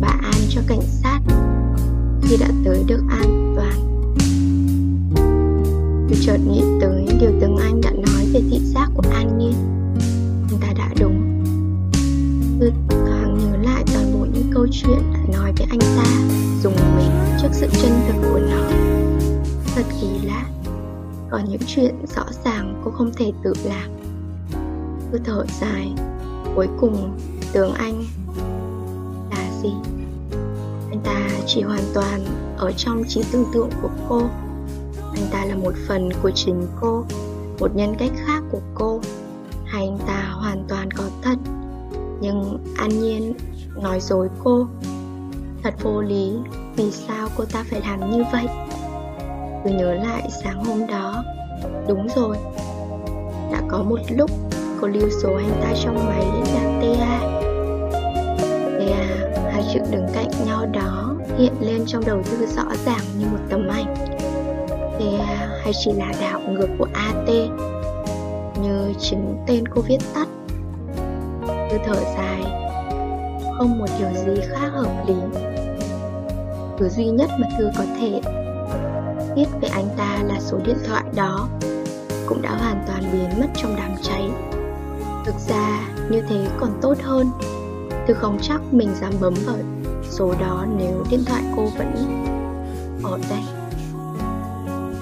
bà 0.00 0.08
an 0.08 0.40
cho 0.48 0.60
cảnh 0.66 0.82
sát. 0.82 1.20
Khi 2.22 2.36
đã 2.36 2.48
tới 2.64 2.84
được 2.86 3.02
an 3.10 3.54
toàn. 3.56 4.04
Tôi 6.08 6.18
chợt 6.20 6.38
nghĩ 6.50 6.62
tới 6.80 7.06
điều 7.20 7.30
từng 7.40 7.56
anh 7.56 7.80
đã 7.80 7.90
nói 7.90 8.26
về 8.32 8.40
thị 8.50 8.58
giác 8.58 8.90
của 8.94 9.02
an 9.12 9.38
nhiên. 9.38 9.54
Anh 10.50 10.60
ta 10.60 10.72
đã 10.78 10.94
đúng. 11.00 11.42
Tôi 12.60 12.72
thoáng 12.88 13.38
nhớ 13.38 13.56
lại 13.62 13.84
toàn 13.94 14.12
bộ 14.12 14.26
những 14.34 14.50
câu 14.54 14.66
chuyện 14.72 14.98
đã 15.12 15.20
nói 15.32 15.52
với 15.58 15.66
anh 15.70 15.80
ta, 15.80 16.10
dùng 16.62 16.74
mình 16.96 17.10
trước 17.42 17.48
sự 17.52 17.66
chân 17.82 17.92
thực 18.06 18.28
của 18.32 18.38
nó 18.38 18.68
thật 20.28 20.70
Còn 21.30 21.44
những 21.48 21.60
chuyện 21.66 21.94
rõ 22.16 22.24
ràng 22.44 22.82
cô 22.84 22.90
không 22.90 23.10
thể 23.16 23.32
tự 23.42 23.52
làm. 23.64 23.90
Cứ 25.12 25.18
thở 25.24 25.44
dài, 25.60 25.92
Cuối 26.54 26.68
cùng 26.80 27.18
tướng 27.52 27.74
anh 27.74 28.04
là 29.30 29.50
gì? 29.62 29.72
Anh 30.90 31.00
ta 31.04 31.28
chỉ 31.46 31.62
hoàn 31.62 31.82
toàn 31.94 32.24
ở 32.56 32.72
trong 32.72 33.02
trí 33.08 33.22
tưởng 33.32 33.44
tượng 33.54 33.70
của 33.82 33.90
cô. 34.08 34.22
Anh 35.14 35.28
ta 35.32 35.44
là 35.44 35.56
một 35.56 35.74
phần 35.88 36.10
của 36.22 36.30
chính 36.30 36.66
cô, 36.80 37.04
Một 37.60 37.76
nhân 37.76 37.94
cách 37.98 38.12
khác 38.26 38.42
của 38.50 38.60
cô. 38.74 39.00
Hay 39.64 39.86
anh 39.86 39.98
ta 40.06 40.28
hoàn 40.32 40.64
toàn 40.68 40.90
có 40.90 41.04
thật, 41.22 41.36
Nhưng 42.20 42.58
an 42.76 42.88
nhiên 42.88 43.34
nói 43.82 44.00
dối 44.00 44.28
cô. 44.44 44.66
Thật 45.62 45.74
vô 45.82 46.00
lý, 46.00 46.32
Vì 46.76 46.90
sao 46.90 47.28
cô 47.36 47.44
ta 47.44 47.64
phải 47.70 47.80
làm 47.80 48.10
như 48.10 48.24
vậy? 48.32 48.67
Tôi 49.64 49.72
nhớ 49.72 49.94
lại 49.94 50.28
sáng 50.30 50.64
hôm 50.64 50.86
đó. 50.86 51.24
Đúng 51.88 52.06
rồi. 52.16 52.36
Đã 53.52 53.60
có 53.68 53.82
một 53.82 53.98
lúc 54.08 54.30
cô 54.80 54.86
lưu 54.88 55.10
số 55.22 55.34
anh 55.34 55.60
ta 55.62 55.72
trong 55.84 56.06
máy 56.06 56.24
là 56.54 56.80
TA 56.80 57.38
TA, 58.78 59.50
hai 59.52 59.62
chữ 59.72 59.80
đứng 59.90 60.06
cạnh 60.14 60.30
nhau 60.46 60.66
đó 60.66 61.14
hiện 61.38 61.52
lên 61.60 61.84
trong 61.86 62.04
đầu 62.06 62.22
tư 62.24 62.46
rõ 62.46 62.64
ràng 62.86 63.00
như 63.18 63.26
một 63.26 63.38
tấm 63.50 63.68
ảnh. 63.68 63.94
TA 64.98 65.48
hay 65.62 65.72
chỉ 65.84 65.92
là 65.92 66.12
đảo 66.20 66.40
ngược 66.48 66.68
của 66.78 66.86
AT 66.92 67.28
Như 68.62 68.92
chính 69.00 69.36
tên 69.46 69.68
cô 69.68 69.82
viết 69.82 69.98
tắt. 70.14 70.28
Tôi 71.46 71.80
thở 71.86 71.94
dài. 72.16 72.42
Không 73.58 73.78
một 73.78 73.86
điều 73.98 74.08
gì 74.36 74.42
khác 74.48 74.68
hợp 74.72 75.04
lý. 75.08 75.14
Thứ 76.78 76.88
duy 76.88 77.06
nhất 77.06 77.30
mà 77.38 77.48
Thư 77.58 77.70
có 77.78 77.84
thể 78.00 78.20
biết 79.38 79.46
về 79.60 79.68
anh 79.68 79.88
ta 79.96 80.18
là 80.26 80.40
số 80.40 80.58
điện 80.64 80.76
thoại 80.86 81.04
đó 81.14 81.48
cũng 82.26 82.42
đã 82.42 82.56
hoàn 82.56 82.84
toàn 82.86 83.02
biến 83.12 83.40
mất 83.40 83.46
trong 83.56 83.76
đám 83.76 83.90
cháy. 84.02 84.30
Thực 85.24 85.34
ra 85.48 85.80
như 86.10 86.22
thế 86.28 86.46
còn 86.60 86.78
tốt 86.82 86.94
hơn. 87.02 87.30
Tôi 88.06 88.16
không 88.16 88.38
chắc 88.42 88.60
mình 88.70 88.88
dám 89.00 89.12
bấm 89.20 89.34
vào 89.46 89.56
số 90.10 90.34
đó 90.40 90.66
nếu 90.76 91.04
điện 91.10 91.24
thoại 91.26 91.42
cô 91.56 91.66
vẫn 91.78 91.92
ở 93.02 93.18
đây. 93.30 93.42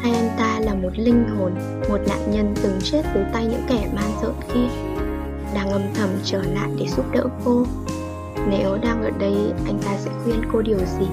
Hay 0.00 0.12
anh 0.12 0.30
ta 0.38 0.60
là 0.60 0.74
một 0.74 0.90
linh 0.96 1.24
hồn 1.28 1.52
một 1.88 1.98
nạn 2.08 2.30
nhân 2.30 2.54
từng 2.62 2.78
chết 2.82 3.02
dưới 3.14 3.24
tay 3.32 3.46
những 3.46 3.64
kẻ 3.68 3.88
man 3.94 4.10
rợn 4.22 4.34
kia 4.54 4.68
đang 5.54 5.70
âm 5.70 5.82
thầm 5.94 6.08
trở 6.24 6.42
lại 6.42 6.70
để 6.78 6.86
giúp 6.96 7.04
đỡ 7.12 7.24
cô? 7.44 7.64
Nếu 8.48 8.78
đang 8.82 9.02
ở 9.02 9.10
đây 9.10 9.34
anh 9.66 9.78
ta 9.84 9.96
sẽ 9.98 10.10
khuyên 10.24 10.40
cô 10.52 10.62
điều 10.62 10.78
gì? 10.78 11.06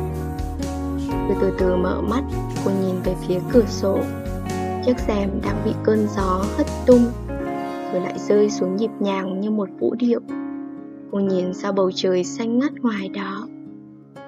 Tôi 1.10 1.38
từ 1.42 1.54
từ 1.60 1.76
mở 1.76 2.02
mắt, 2.02 2.24
cô 2.65 2.71
nhìn 2.71 2.95
về 3.04 3.15
phía 3.28 3.39
cửa 3.54 3.65
sổ. 3.67 3.99
Chiếc 4.86 4.99
rèm 5.08 5.30
đang 5.43 5.62
bị 5.65 5.71
cơn 5.84 6.08
gió 6.15 6.45
hất 6.58 6.67
tung, 6.86 7.06
Rồi 7.91 8.02
lại 8.02 8.19
rơi 8.19 8.49
xuống 8.49 8.76
nhịp 8.76 8.91
nhàng 8.99 9.39
như 9.39 9.52
một 9.52 9.69
vũ 9.80 9.95
điệu. 9.95 10.19
Cô 11.12 11.19
nhìn 11.19 11.54
ra 11.54 11.71
bầu 11.71 11.91
trời 11.95 12.23
xanh 12.23 12.60
ngắt 12.60 12.71
ngoài 12.82 13.10
đó. 13.10 13.47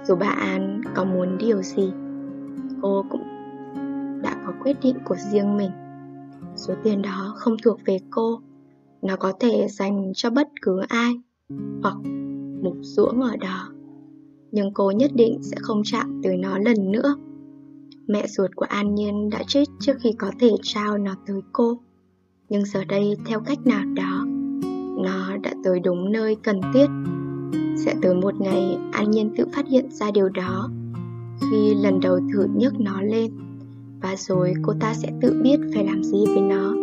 Dù 0.08 0.15
bà 0.15 0.28
An 0.28 0.82
có 0.95 1.04
muốn 1.04 1.38
điều 1.38 1.62
gì, 1.62 1.91
Cô 2.82 3.06
cũng 3.10 3.24
đã 4.24 4.36
có 4.45 4.54
quyết 4.63 4.78
định 4.82 4.95
của 5.06 5.15
riêng 5.32 5.58
mình. 5.58 5.71
Số 6.56 6.74
tiền 6.84 7.02
đó 7.02 7.34
không 7.36 7.56
thuộc 7.63 7.80
về 7.86 7.98
cô. 8.10 8.39
Nó 9.02 9.15
có 9.15 9.34
thể 9.39 9.67
dành 9.69 10.12
cho 10.15 10.30
bất 10.30 10.48
cứ 10.62 10.82
ai 10.88 11.13
Hoặc 11.84 11.95
mục 12.63 12.76
ruỗng 12.82 13.21
ở 13.21 13.38
đó. 13.38 13.69
Nhưng 14.52 14.74
cô 14.74 14.91
nhất 14.91 15.12
định 15.13 15.43
sẽ 15.43 15.58
không 15.60 15.82
chạm 15.86 16.21
tới 16.24 16.38
nó 16.38 16.58
lần 16.58 16.91
nữa. 16.91 17.15
Mẹ 18.08 18.28
ruột 18.28 18.52
của 18.56 18.65
An 18.70 18.96
Nhiên 18.96 19.30
đã 19.30 19.44
chết 19.48 19.63
trước 19.80 19.94
khi 20.00 20.12
có 20.18 20.32
thể 20.39 20.50
trao 20.63 20.98
nó 20.98 21.15
tới 21.28 21.41
cô. 21.54 21.78
Nhưng 22.50 22.65
giờ 22.65 22.84
đây 22.84 23.18
theo 23.26 23.39
cách 23.39 23.60
nào 23.65 23.86
đó, 23.96 24.26
nó 25.04 25.38
đã 25.38 25.54
tới 25.63 25.80
đúng 25.80 26.12
nơi 26.12 26.36
cần 26.44 26.62
thiết. 26.74 26.86
Sẽ 27.86 27.96
tới 28.02 28.15
một 28.15 28.41
ngày 28.41 28.78
An 28.91 29.12
Nhiên 29.12 29.34
tự 29.38 29.46
phát 29.54 29.68
hiện 29.68 29.91
ra 29.91 30.12
điều 30.12 30.30
đó 30.30 30.70
khi 31.41 31.76
lần 31.76 32.00
đầu 32.00 32.20
thử 32.34 32.48
nhấc 32.56 32.80
nó 32.80 33.02
lên 33.02 33.32
và 34.02 34.15
rồi 34.15 34.54
cô 34.62 34.74
ta 34.80 34.94
sẽ 34.94 35.12
tự 35.22 35.41
biết 35.44 35.60
phải 35.74 35.86
làm 35.86 36.04
gì 36.04 36.26
với 36.26 36.41
nó. 36.41 36.74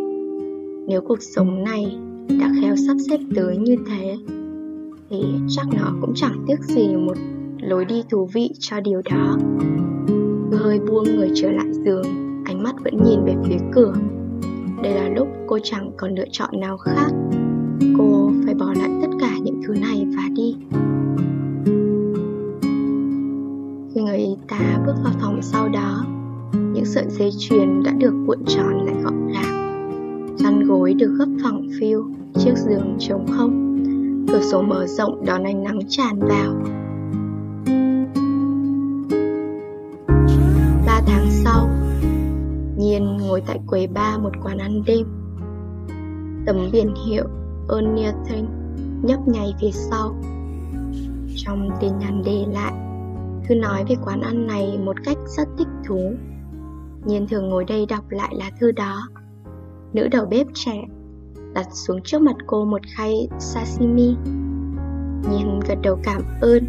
Nếu 0.89 1.01
cuộc 1.01 1.23
sống 1.23 1.65
này 1.65 1.99
đã 2.41 2.53
khéo 2.61 2.77
sắp 2.77 2.97
xếp 3.11 3.19
tới 3.35 3.57
như 3.57 3.77
thế 3.87 4.17
thì 5.11 5.23
chắc 5.49 5.67
nó 5.73 5.93
cũng 6.01 6.13
chẳng 6.15 6.45
tiếc 6.47 6.61
gì 6.63 6.97
một 6.97 7.17
lối 7.61 7.85
đi 7.85 8.03
thú 8.11 8.29
vị 8.33 8.51
cho 8.59 8.81
điều 8.81 9.03
đó 9.11 9.39
Tôi 10.53 10.61
hơi 10.61 10.81
buông 10.81 11.05
người 11.05 11.31
trở 11.35 11.51
lại 11.51 11.67
giường, 11.73 12.05
Ánh 12.45 12.63
mắt 12.63 12.75
vẫn 12.85 13.03
nhìn 13.05 13.25
về 13.25 13.35
phía 13.45 13.57
cửa. 13.73 13.95
Đây 14.83 14.95
là 14.95 15.09
lúc 15.09 15.29
cô 15.47 15.59
chẳng 15.63 15.91
còn 15.97 16.15
lựa 16.15 16.25
chọn 16.31 16.61
nào 16.61 16.79
khác. 16.79 17.09
Cô 17.99 18.31
phải 18.45 18.55
bỏ 18.55 18.75
lại 18.77 18.91
tất 19.03 19.09
cả 19.21 19.31
những 19.43 19.61
thứ 19.67 19.75
này 19.75 20.07
và 20.17 20.23
đi. 20.37 20.57
Khi 23.95 24.03
người 24.03 24.17
y 24.17 24.37
tá 24.49 24.83
bước 24.87 24.95
vào 25.05 25.13
phòng 25.21 25.43
sau 25.43 25.69
đó, 25.69 26.05
Những 26.53 26.85
sợi 26.85 27.05
dây 27.09 27.31
chuyền 27.39 27.83
đã 27.83 27.93
được 27.93 28.15
cuộn 28.27 28.45
tròn 28.47 28.87
lại 28.87 28.97
gọn 29.05 29.29
gàng. 29.33 30.37
Chăn 30.39 30.65
gối 30.69 30.95
được 30.95 31.15
gấp 31.19 31.29
phẳng 31.43 31.69
phiu, 31.81 32.05
Chiếc 32.39 32.57
giường 32.57 32.97
trống 32.99 33.27
không. 33.31 33.79
Cửa 34.29 34.41
sổ 34.41 34.63
mở 34.63 34.87
rộng 34.87 35.25
đón 35.27 35.45
ánh 35.45 35.63
nắng 35.63 35.81
tràn 35.89 36.21
vào. 36.21 36.82
Ngồi 43.33 43.43
tại 43.47 43.61
quầy 43.67 43.87
ba 43.87 44.19
một 44.19 44.31
quán 44.43 44.59
ăn 44.59 44.83
đêm 44.87 45.07
Tấm 46.47 46.57
biển 46.73 46.95
hiệu 47.07 47.25
Onion 47.69 48.15
nhấp 49.03 49.29
nháy 49.29 49.55
phía 49.61 49.71
sau. 49.71 50.15
Trong 51.37 51.71
tin 51.81 51.99
nhắn 51.99 52.23
đề 52.25 52.45
lại, 52.53 52.73
Thư 53.49 53.55
nói 53.55 53.85
về 53.89 53.97
quán 54.05 54.21
ăn 54.21 54.47
này 54.47 54.79
một 54.85 54.97
cách 55.05 55.17
rất 55.37 55.49
thích 55.59 55.69
thú. 55.87 56.13
Nhiên 57.05 57.27
thường 57.29 57.49
ngồi 57.49 57.65
đây 57.65 57.87
đọc 57.87 58.05
lại 58.11 58.35
lá 58.37 58.51
thư 58.61 58.73
đó. 58.73 59.09
Nữ 59.93 60.09
đầu 60.09 60.27
bếp 60.27 60.47
trẻ 60.55 60.85
đặt 61.55 61.67
xuống 61.73 62.01
trước 62.05 62.23
mặt 62.23 62.37
cô 62.47 62.65
một 62.65 62.81
khay 62.97 63.29
sashimi. 63.39 64.17
Nhiên 65.31 65.61
gật 65.69 65.79
đầu 65.83 65.99
cảm 66.03 66.23
ơn, 66.41 66.65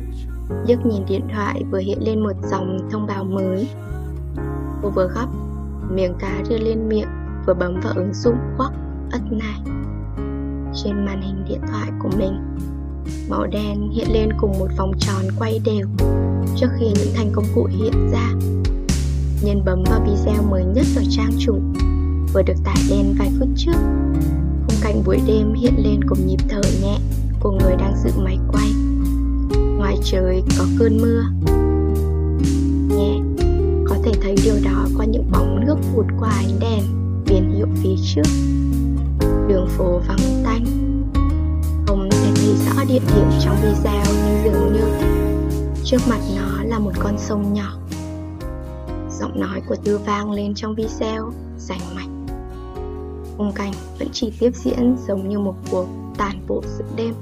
liếc 0.68 0.86
nhìn 0.86 1.04
điện 1.08 1.28
thoại 1.34 1.64
vừa 1.72 1.80
hiện 1.80 1.98
lên 2.02 2.24
một 2.24 2.36
dòng 2.52 2.78
thông 2.92 3.08
báo 3.08 3.24
mới. 3.24 3.68
Cô 4.82 4.90
vừa 4.90 5.08
gấp, 5.08 5.28
miếng 5.96 6.14
cá 6.20 6.44
đưa 6.50 6.58
lên 6.58 6.90
miệng, 6.90 7.08
vừa 7.48 7.54
bấm 7.54 7.80
vào 7.84 7.94
ứng 7.96 8.14
dụng 8.14 8.38
Quark 8.58 8.74
ất 9.12 9.22
này. 9.32 9.60
Trên 10.84 11.06
màn 11.06 11.22
hình 11.22 11.46
điện 11.50 11.62
thoại 11.72 11.90
của 12.00 12.10
mình, 12.18 12.58
màu 13.30 13.48
đen 13.48 13.90
hiện 13.92 14.08
lên 14.14 14.30
cùng 14.38 14.60
một 14.60 14.68
vòng 14.78 14.92
tròn 15.00 15.26
quay 15.40 15.60
đều 15.66 15.88
trước 16.56 16.68
khi 16.80 16.86
những 16.86 17.14
thành 17.16 17.32
công 17.34 17.46
cụ 17.56 17.68
hiện 17.72 18.10
ra. 18.12 18.30
Nhân 19.44 19.66
bấm 19.66 19.84
vào 19.84 20.00
video 20.00 20.44
mới 20.50 20.64
nhất 20.66 20.86
ở 20.96 21.04
trang 21.10 21.32
chủ, 21.40 21.60
vừa 22.34 22.42
được 22.42 22.58
tải 22.64 22.78
lên 22.90 23.16
vài 23.20 23.32
phút 23.40 23.48
trước 23.56 23.76
khung 24.68 24.78
cảnh 24.82 25.04
buổi 25.06 25.20
đêm 25.28 25.54
hiện 25.54 25.74
lên 25.78 26.00
cùng 26.10 26.28
nhịp 26.28 26.40
thở 26.50 26.62
nhẹ 26.82 26.98
của 27.40 27.52
người 27.52 27.76
đang 27.76 27.94
dự 28.04 28.12
máy 28.24 28.38
quay 28.52 28.70
ngoài 29.78 29.98
trời 30.04 30.44
có 30.60 30.66
cơn 30.80 30.98
mưa 31.02 31.24
nhẹ 32.98 33.33
có 33.94 34.00
thể 34.04 34.12
thấy 34.22 34.36
điều 34.44 34.56
đó 34.64 34.88
qua 34.98 35.06
những 35.06 35.32
bóng 35.32 35.66
nước 35.66 35.76
vụt 35.94 36.06
qua 36.20 36.30
ánh 36.30 36.60
đèn 36.60 36.84
biển 37.26 37.52
hiệu 37.56 37.68
phía 37.84 37.96
trước. 38.04 38.32
Đường 39.48 39.68
phố 39.70 40.02
vắng 40.08 40.44
tanh. 40.44 40.66
Không 41.88 42.10
thể 42.12 42.32
thấy 42.36 42.56
rõ 42.66 42.84
địa 42.88 43.00
điểm 43.16 43.30
trong 43.40 43.56
video 43.62 44.04
nhưng 44.26 44.44
dường 44.44 44.74
như. 44.74 44.86
Trước 45.84 45.98
mặt 46.10 46.20
nó 46.36 46.64
là 46.64 46.80
một 46.80 46.92
con 47.00 47.18
sông 47.18 47.54
nhỏ. 47.54 47.78
Giọng 49.20 49.40
nói 49.40 49.62
của 49.68 49.76
tư 49.84 49.98
vang 49.98 50.32
lên 50.32 50.54
trong 50.56 50.76
video, 50.76 51.32
rành 51.58 51.82
mạch. 51.96 52.34
Khung 53.38 53.52
cảnh 53.52 53.74
vẫn 54.00 54.08
chỉ 54.12 54.32
tiếp 54.40 54.52
diễn 54.56 54.96
giống 55.08 55.30
như 55.30 55.40
một 55.40 55.56
cuộc 55.72 55.88
tàn 56.18 56.46
bộ 56.48 56.64
giữa 56.78 56.86
đêm. 56.96 57.14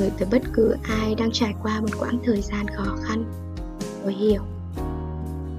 Gửi 0.00 0.10
tới 0.18 0.28
bất 0.32 0.42
cứ 0.52 0.76
ai 0.82 1.14
đang 1.14 1.30
trải 1.32 1.54
qua 1.62 1.80
một 1.80 1.98
quãng 1.98 2.18
thời 2.24 2.40
gian 2.40 2.66
khó 2.68 2.96
khăn 3.02 3.24
tôi 4.02 4.12
hiểu. 4.12 4.42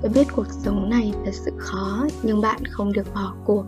Tôi 0.01 0.12
biết 0.15 0.27
cuộc 0.36 0.47
sống 0.49 0.89
này 0.89 1.13
thật 1.25 1.32
sự 1.34 1.51
khó 1.58 2.06
nhưng 2.23 2.41
bạn 2.41 2.65
không 2.65 2.93
được 2.93 3.13
bỏ 3.15 3.34
cuộc. 3.45 3.63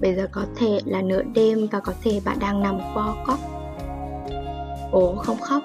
Bây 0.00 0.14
giờ 0.14 0.26
có 0.32 0.44
thể 0.56 0.80
là 0.84 1.02
nửa 1.02 1.22
đêm 1.22 1.66
và 1.72 1.80
có 1.80 1.92
thể 2.02 2.20
bạn 2.24 2.38
đang 2.38 2.60
nằm 2.60 2.78
co 2.94 3.16
cóc 3.26 3.38
ố 4.92 5.14
không 5.16 5.40
khóc 5.40 5.62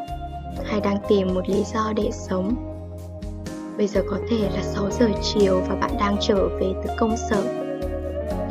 hay 0.66 0.82
đang 0.82 0.98
tìm 1.08 1.34
một 1.34 1.50
lý 1.50 1.64
do 1.74 1.94
để 1.96 2.10
sống? 2.12 2.56
Bây 3.78 3.88
giờ 3.88 4.04
có 4.10 4.18
thể 4.30 4.50
là 4.54 4.62
6 4.62 4.92
giờ 4.92 5.08
chiều 5.24 5.62
và 5.70 5.76
bạn 5.76 5.92
đang 6.00 6.18
trở 6.22 6.48
về 6.60 6.74
từ 6.84 6.90
công 6.98 7.16
sở, 7.30 7.44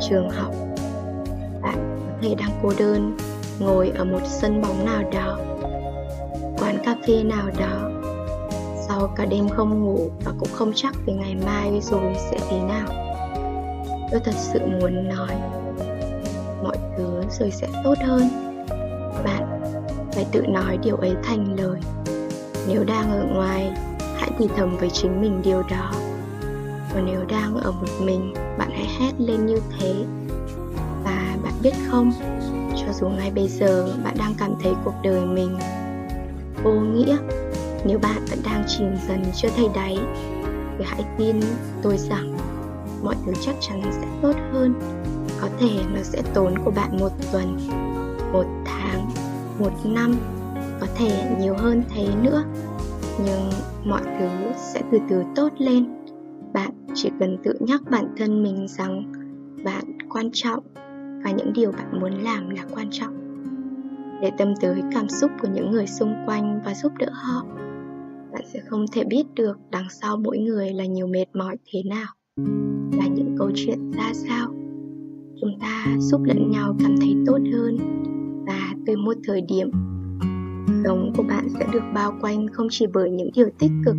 trường 0.09 0.29
học. 0.29 0.53
Bạn 1.61 1.97
có 2.07 2.13
thể 2.21 2.35
đang 2.35 2.51
cô 2.63 2.71
đơn, 2.79 3.17
ngồi 3.59 3.89
ở 3.89 4.05
một 4.05 4.21
sân 4.25 4.61
bóng 4.61 4.85
nào 4.85 5.03
đó, 5.13 5.39
cà 6.87 6.95
phê 7.07 7.23
nào 7.23 7.49
đó. 7.59 7.89
Sau 8.87 9.07
cả 9.15 9.25
đêm 9.25 9.49
không 9.49 9.83
ngủ 9.83 10.09
và 10.25 10.31
cũng 10.39 10.49
không 10.53 10.71
chắc 10.75 10.95
về 11.05 11.13
ngày 11.13 11.35
mai 11.45 11.79
rồi 11.81 12.15
sẽ 12.31 12.37
thế 12.49 12.59
nào. 12.59 12.87
Tôi 14.11 14.21
thật 14.23 14.35
sự 14.35 14.59
muốn 14.59 15.09
nói, 15.09 15.35
mọi 16.63 16.77
thứ 16.97 17.21
rồi 17.39 17.51
sẽ 17.51 17.67
tốt 17.83 17.93
hơn. 18.05 18.29
Bạn, 19.23 19.61
phải 20.13 20.25
tự 20.31 20.41
nói 20.47 20.77
điều 20.83 20.95
ấy 20.95 21.15
thành 21.23 21.55
lời. 21.59 21.79
Nếu 22.67 22.83
đang 22.83 23.11
ở 23.11 23.25
ngoài, 23.33 23.71
hãy 24.17 24.31
thì 24.37 24.47
thầm 24.57 24.77
với 24.77 24.89
chính 24.89 25.21
mình 25.21 25.41
điều 25.43 25.63
đó 25.71 25.91
còn 26.93 27.05
nếu 27.05 27.25
đang 27.29 27.57
ở 27.57 27.71
một 27.71 27.87
mình, 28.01 28.33
bạn 28.57 28.69
hãy 28.71 28.87
hét 28.99 29.11
lên 29.17 29.45
như 29.45 29.59
thế 29.79 29.93
và 31.03 31.35
bạn 31.43 31.53
biết 31.63 31.73
không, 31.87 32.11
cho 32.75 32.93
dù 32.93 33.09
ngay 33.09 33.31
bây 33.31 33.47
giờ 33.47 33.87
bạn 34.03 34.15
đang 34.19 34.33
cảm 34.39 34.53
thấy 34.63 34.73
cuộc 34.83 34.93
đời 35.03 35.25
mình 35.25 35.57
vô 36.63 36.71
nghĩa. 36.71 37.17
Nếu 37.85 37.99
bạn 37.99 38.25
vẫn 38.29 38.39
đang 38.45 38.63
chìm 38.67 38.87
dần 39.07 39.23
chưa 39.35 39.49
thấy 39.55 39.67
đáy, 39.75 39.97
thì 40.77 40.85
hãy 40.87 41.03
tin 41.17 41.35
tôi 41.81 41.97
rằng 41.97 42.37
mọi 43.03 43.15
thứ 43.25 43.31
chắc 43.41 43.55
chắn 43.59 43.81
sẽ 43.91 44.07
tốt 44.21 44.35
hơn. 44.53 44.73
Có 45.41 45.49
thể 45.59 45.69
nó 45.95 46.01
sẽ 46.03 46.21
tốn 46.33 46.53
của 46.65 46.71
bạn 46.71 46.97
một 46.99 47.11
tuần, 47.31 47.57
một 48.33 48.45
tháng, 48.65 49.09
một 49.59 49.71
năm, 49.85 50.15
có 50.79 50.87
thể 50.95 51.35
nhiều 51.39 51.55
hơn 51.57 51.83
thế 51.95 52.07
nữa. 52.23 52.43
Nhưng 53.25 53.49
mọi 53.85 54.01
thứ 54.19 54.29
sẽ 54.57 54.81
từ 54.91 54.97
từ 55.09 55.23
tốt 55.35 55.49
lên. 55.57 55.85
Bạn 56.53 56.71
chỉ 56.93 57.09
cần 57.19 57.37
tự 57.43 57.53
nhắc 57.59 57.81
bản 57.91 58.15
thân 58.17 58.43
mình 58.43 58.67
rằng 58.67 59.13
bạn 59.63 59.97
quan 60.09 60.29
trọng 60.33 60.63
và 61.23 61.31
những 61.31 61.53
điều 61.53 61.71
bạn 61.71 61.99
muốn 61.99 62.11
làm 62.11 62.49
là 62.49 62.63
quan 62.75 62.87
trọng 62.91 63.26
để 64.21 64.31
tâm 64.37 64.53
tới 64.61 64.81
cảm 64.93 65.09
xúc 65.09 65.31
của 65.41 65.47
những 65.53 65.71
người 65.71 65.87
xung 65.87 66.13
quanh 66.25 66.59
và 66.65 66.73
giúp 66.73 66.91
đỡ 66.99 67.07
họ. 67.11 67.45
Bạn 68.33 68.41
sẽ 68.53 68.59
không 68.69 68.85
thể 68.91 69.03
biết 69.03 69.23
được 69.35 69.57
đằng 69.71 69.87
sau 69.89 70.17
mỗi 70.17 70.37
người 70.37 70.73
là 70.73 70.85
nhiều 70.85 71.07
mệt 71.07 71.25
mỏi 71.33 71.55
thế 71.73 71.83
nào, 71.83 72.07
là 72.97 73.07
những 73.07 73.35
câu 73.37 73.51
chuyện 73.55 73.91
ra 73.91 74.11
sao. 74.13 74.47
Chúng 75.41 75.59
ta 75.59 75.85
giúp 75.99 76.21
lẫn 76.23 76.51
nhau 76.51 76.75
cảm 76.79 76.95
thấy 77.01 77.15
tốt 77.25 77.39
hơn 77.53 77.77
và 78.47 78.73
từ 78.85 78.97
một 78.97 79.17
thời 79.23 79.41
điểm, 79.41 79.71
sống 80.83 81.13
của 81.17 81.23
bạn 81.23 81.47
sẽ 81.49 81.67
được 81.73 81.83
bao 81.93 82.13
quanh 82.21 82.47
không 82.47 82.67
chỉ 82.71 82.85
bởi 82.93 83.09
những 83.09 83.29
điều 83.35 83.49
tích 83.59 83.71
cực, 83.85 83.95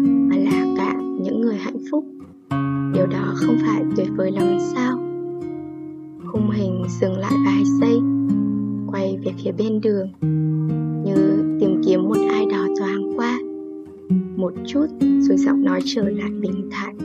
mà 0.00 0.36
là 0.36 0.74
cả 0.76 0.94
những 1.20 1.40
người 1.40 1.56
hạnh 1.56 1.78
phúc. 1.90 2.04
Điều 2.94 3.06
đó 3.06 3.32
không 3.34 3.56
phải 3.66 3.84
tuyệt 3.96 4.08
vời 4.16 4.30
lắm 4.30 4.58
sao? 4.74 4.98
Khung 6.26 6.50
hình 6.50 6.82
dừng 7.00 7.18
lại 7.18 7.32
vài 7.46 7.62
giây 7.80 7.97
về 9.24 9.32
phía 9.44 9.52
bên 9.52 9.80
đường. 9.80 10.08
Như 11.04 11.42
tìm 11.60 11.82
kiếm 11.86 12.08
một 12.08 12.16
ai 12.30 12.46
đó 12.46 12.66
thoáng 12.78 13.12
qua. 13.16 13.38
Một 14.36 14.52
chút, 14.66 14.86
rồi 15.00 15.36
giọng 15.36 15.64
nói 15.64 15.80
trở 15.84 16.02
lại 16.02 16.30
bình 16.40 16.70
thản. 16.70 16.98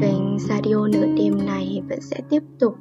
Kênh 0.00 0.38
radio 0.38 0.86
nửa 0.86 1.06
đêm 1.16 1.38
này 1.46 1.82
vẫn 1.88 2.00
sẽ 2.00 2.20
tiếp 2.30 2.42
tục. 2.58 2.74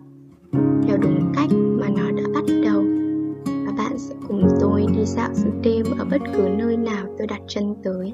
Theo 0.87 0.97
đúng 1.01 1.31
cách 1.35 1.49
mà 1.51 1.87
nó 1.89 2.11
đã 2.11 2.23
bắt 2.33 2.43
đầu. 2.63 2.83
Và 3.45 3.71
bạn 3.77 3.97
sẽ 3.97 4.15
cùng 4.27 4.47
tôi 4.59 4.85
đi 4.97 5.05
dạo 5.05 5.29
giữa 5.33 5.51
đêm 5.63 5.85
ở 5.97 6.05
bất 6.11 6.21
cứ 6.33 6.49
nơi 6.57 6.77
nào 6.77 7.05
tôi 7.17 7.27
đặt 7.27 7.41
chân 7.47 7.75
tới. 7.83 8.13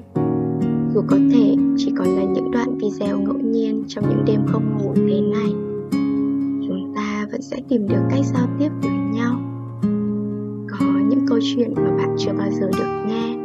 Chuyện 11.54 11.74
mà 11.74 11.90
bạn 11.96 12.16
chưa 12.18 12.32
bao 12.38 12.50
giờ 12.50 12.70
được 12.78 13.04
nghe. 13.06 13.36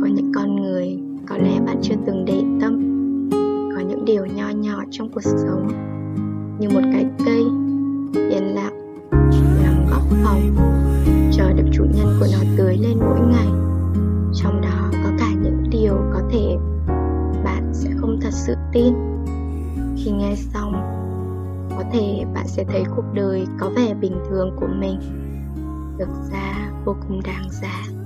Có 0.00 0.06
những 0.06 0.32
con 0.34 0.56
người, 0.56 0.98
có 1.28 1.36
lẽ 1.36 1.60
bạn 1.66 1.76
chưa 1.82 1.94
từng 2.06 2.24
để 2.24 2.42
tâm. 2.60 2.80
Có 3.74 3.80
những 3.88 4.04
điều 4.04 4.26
nho 4.26 4.48
nhỏ 4.48 4.84
trong 4.90 5.08
cuộc 5.08 5.22
sống, 5.22 5.68
như 6.58 6.68
một 6.68 6.80
cái 6.92 7.06
cây, 7.24 7.44
yên 8.30 8.54
lặng 8.54 9.00
nằm 9.62 9.86
góc 9.90 10.02
phòng 10.24 10.56
chờ 11.32 11.52
được 11.52 11.68
chủ 11.72 11.84
nhân 11.84 12.16
của 12.20 12.26
nó 12.32 12.38
tưới 12.56 12.76
lên 12.76 12.98
mỗi 12.98 13.20
ngày. 13.20 13.48
Trong 14.34 14.60
đó 14.60 14.90
có 14.92 15.10
cả 15.18 15.32
những 15.42 15.64
điều 15.70 15.94
có 16.12 16.22
thể 16.30 16.56
bạn 17.44 17.70
sẽ 17.72 17.90
không 17.96 18.18
thật 18.20 18.32
sự 18.32 18.54
tin. 18.72 18.94
Khi 19.96 20.10
nghe 20.10 20.34
xong, 20.36 20.72
có 21.70 21.84
thể 21.92 22.24
bạn 22.34 22.48
sẽ 22.48 22.64
thấy 22.64 22.84
cuộc 22.96 23.04
đời 23.14 23.46
có 23.58 23.70
vẻ 23.76 23.94
bình 24.00 24.14
thường 24.30 24.56
của 24.60 24.68
mình 24.80 25.00
thực 26.00 26.30
ra 26.32 26.70
vô 26.84 26.96
cùng 27.08 27.20
đáng 27.22 27.50
giá. 27.50 27.99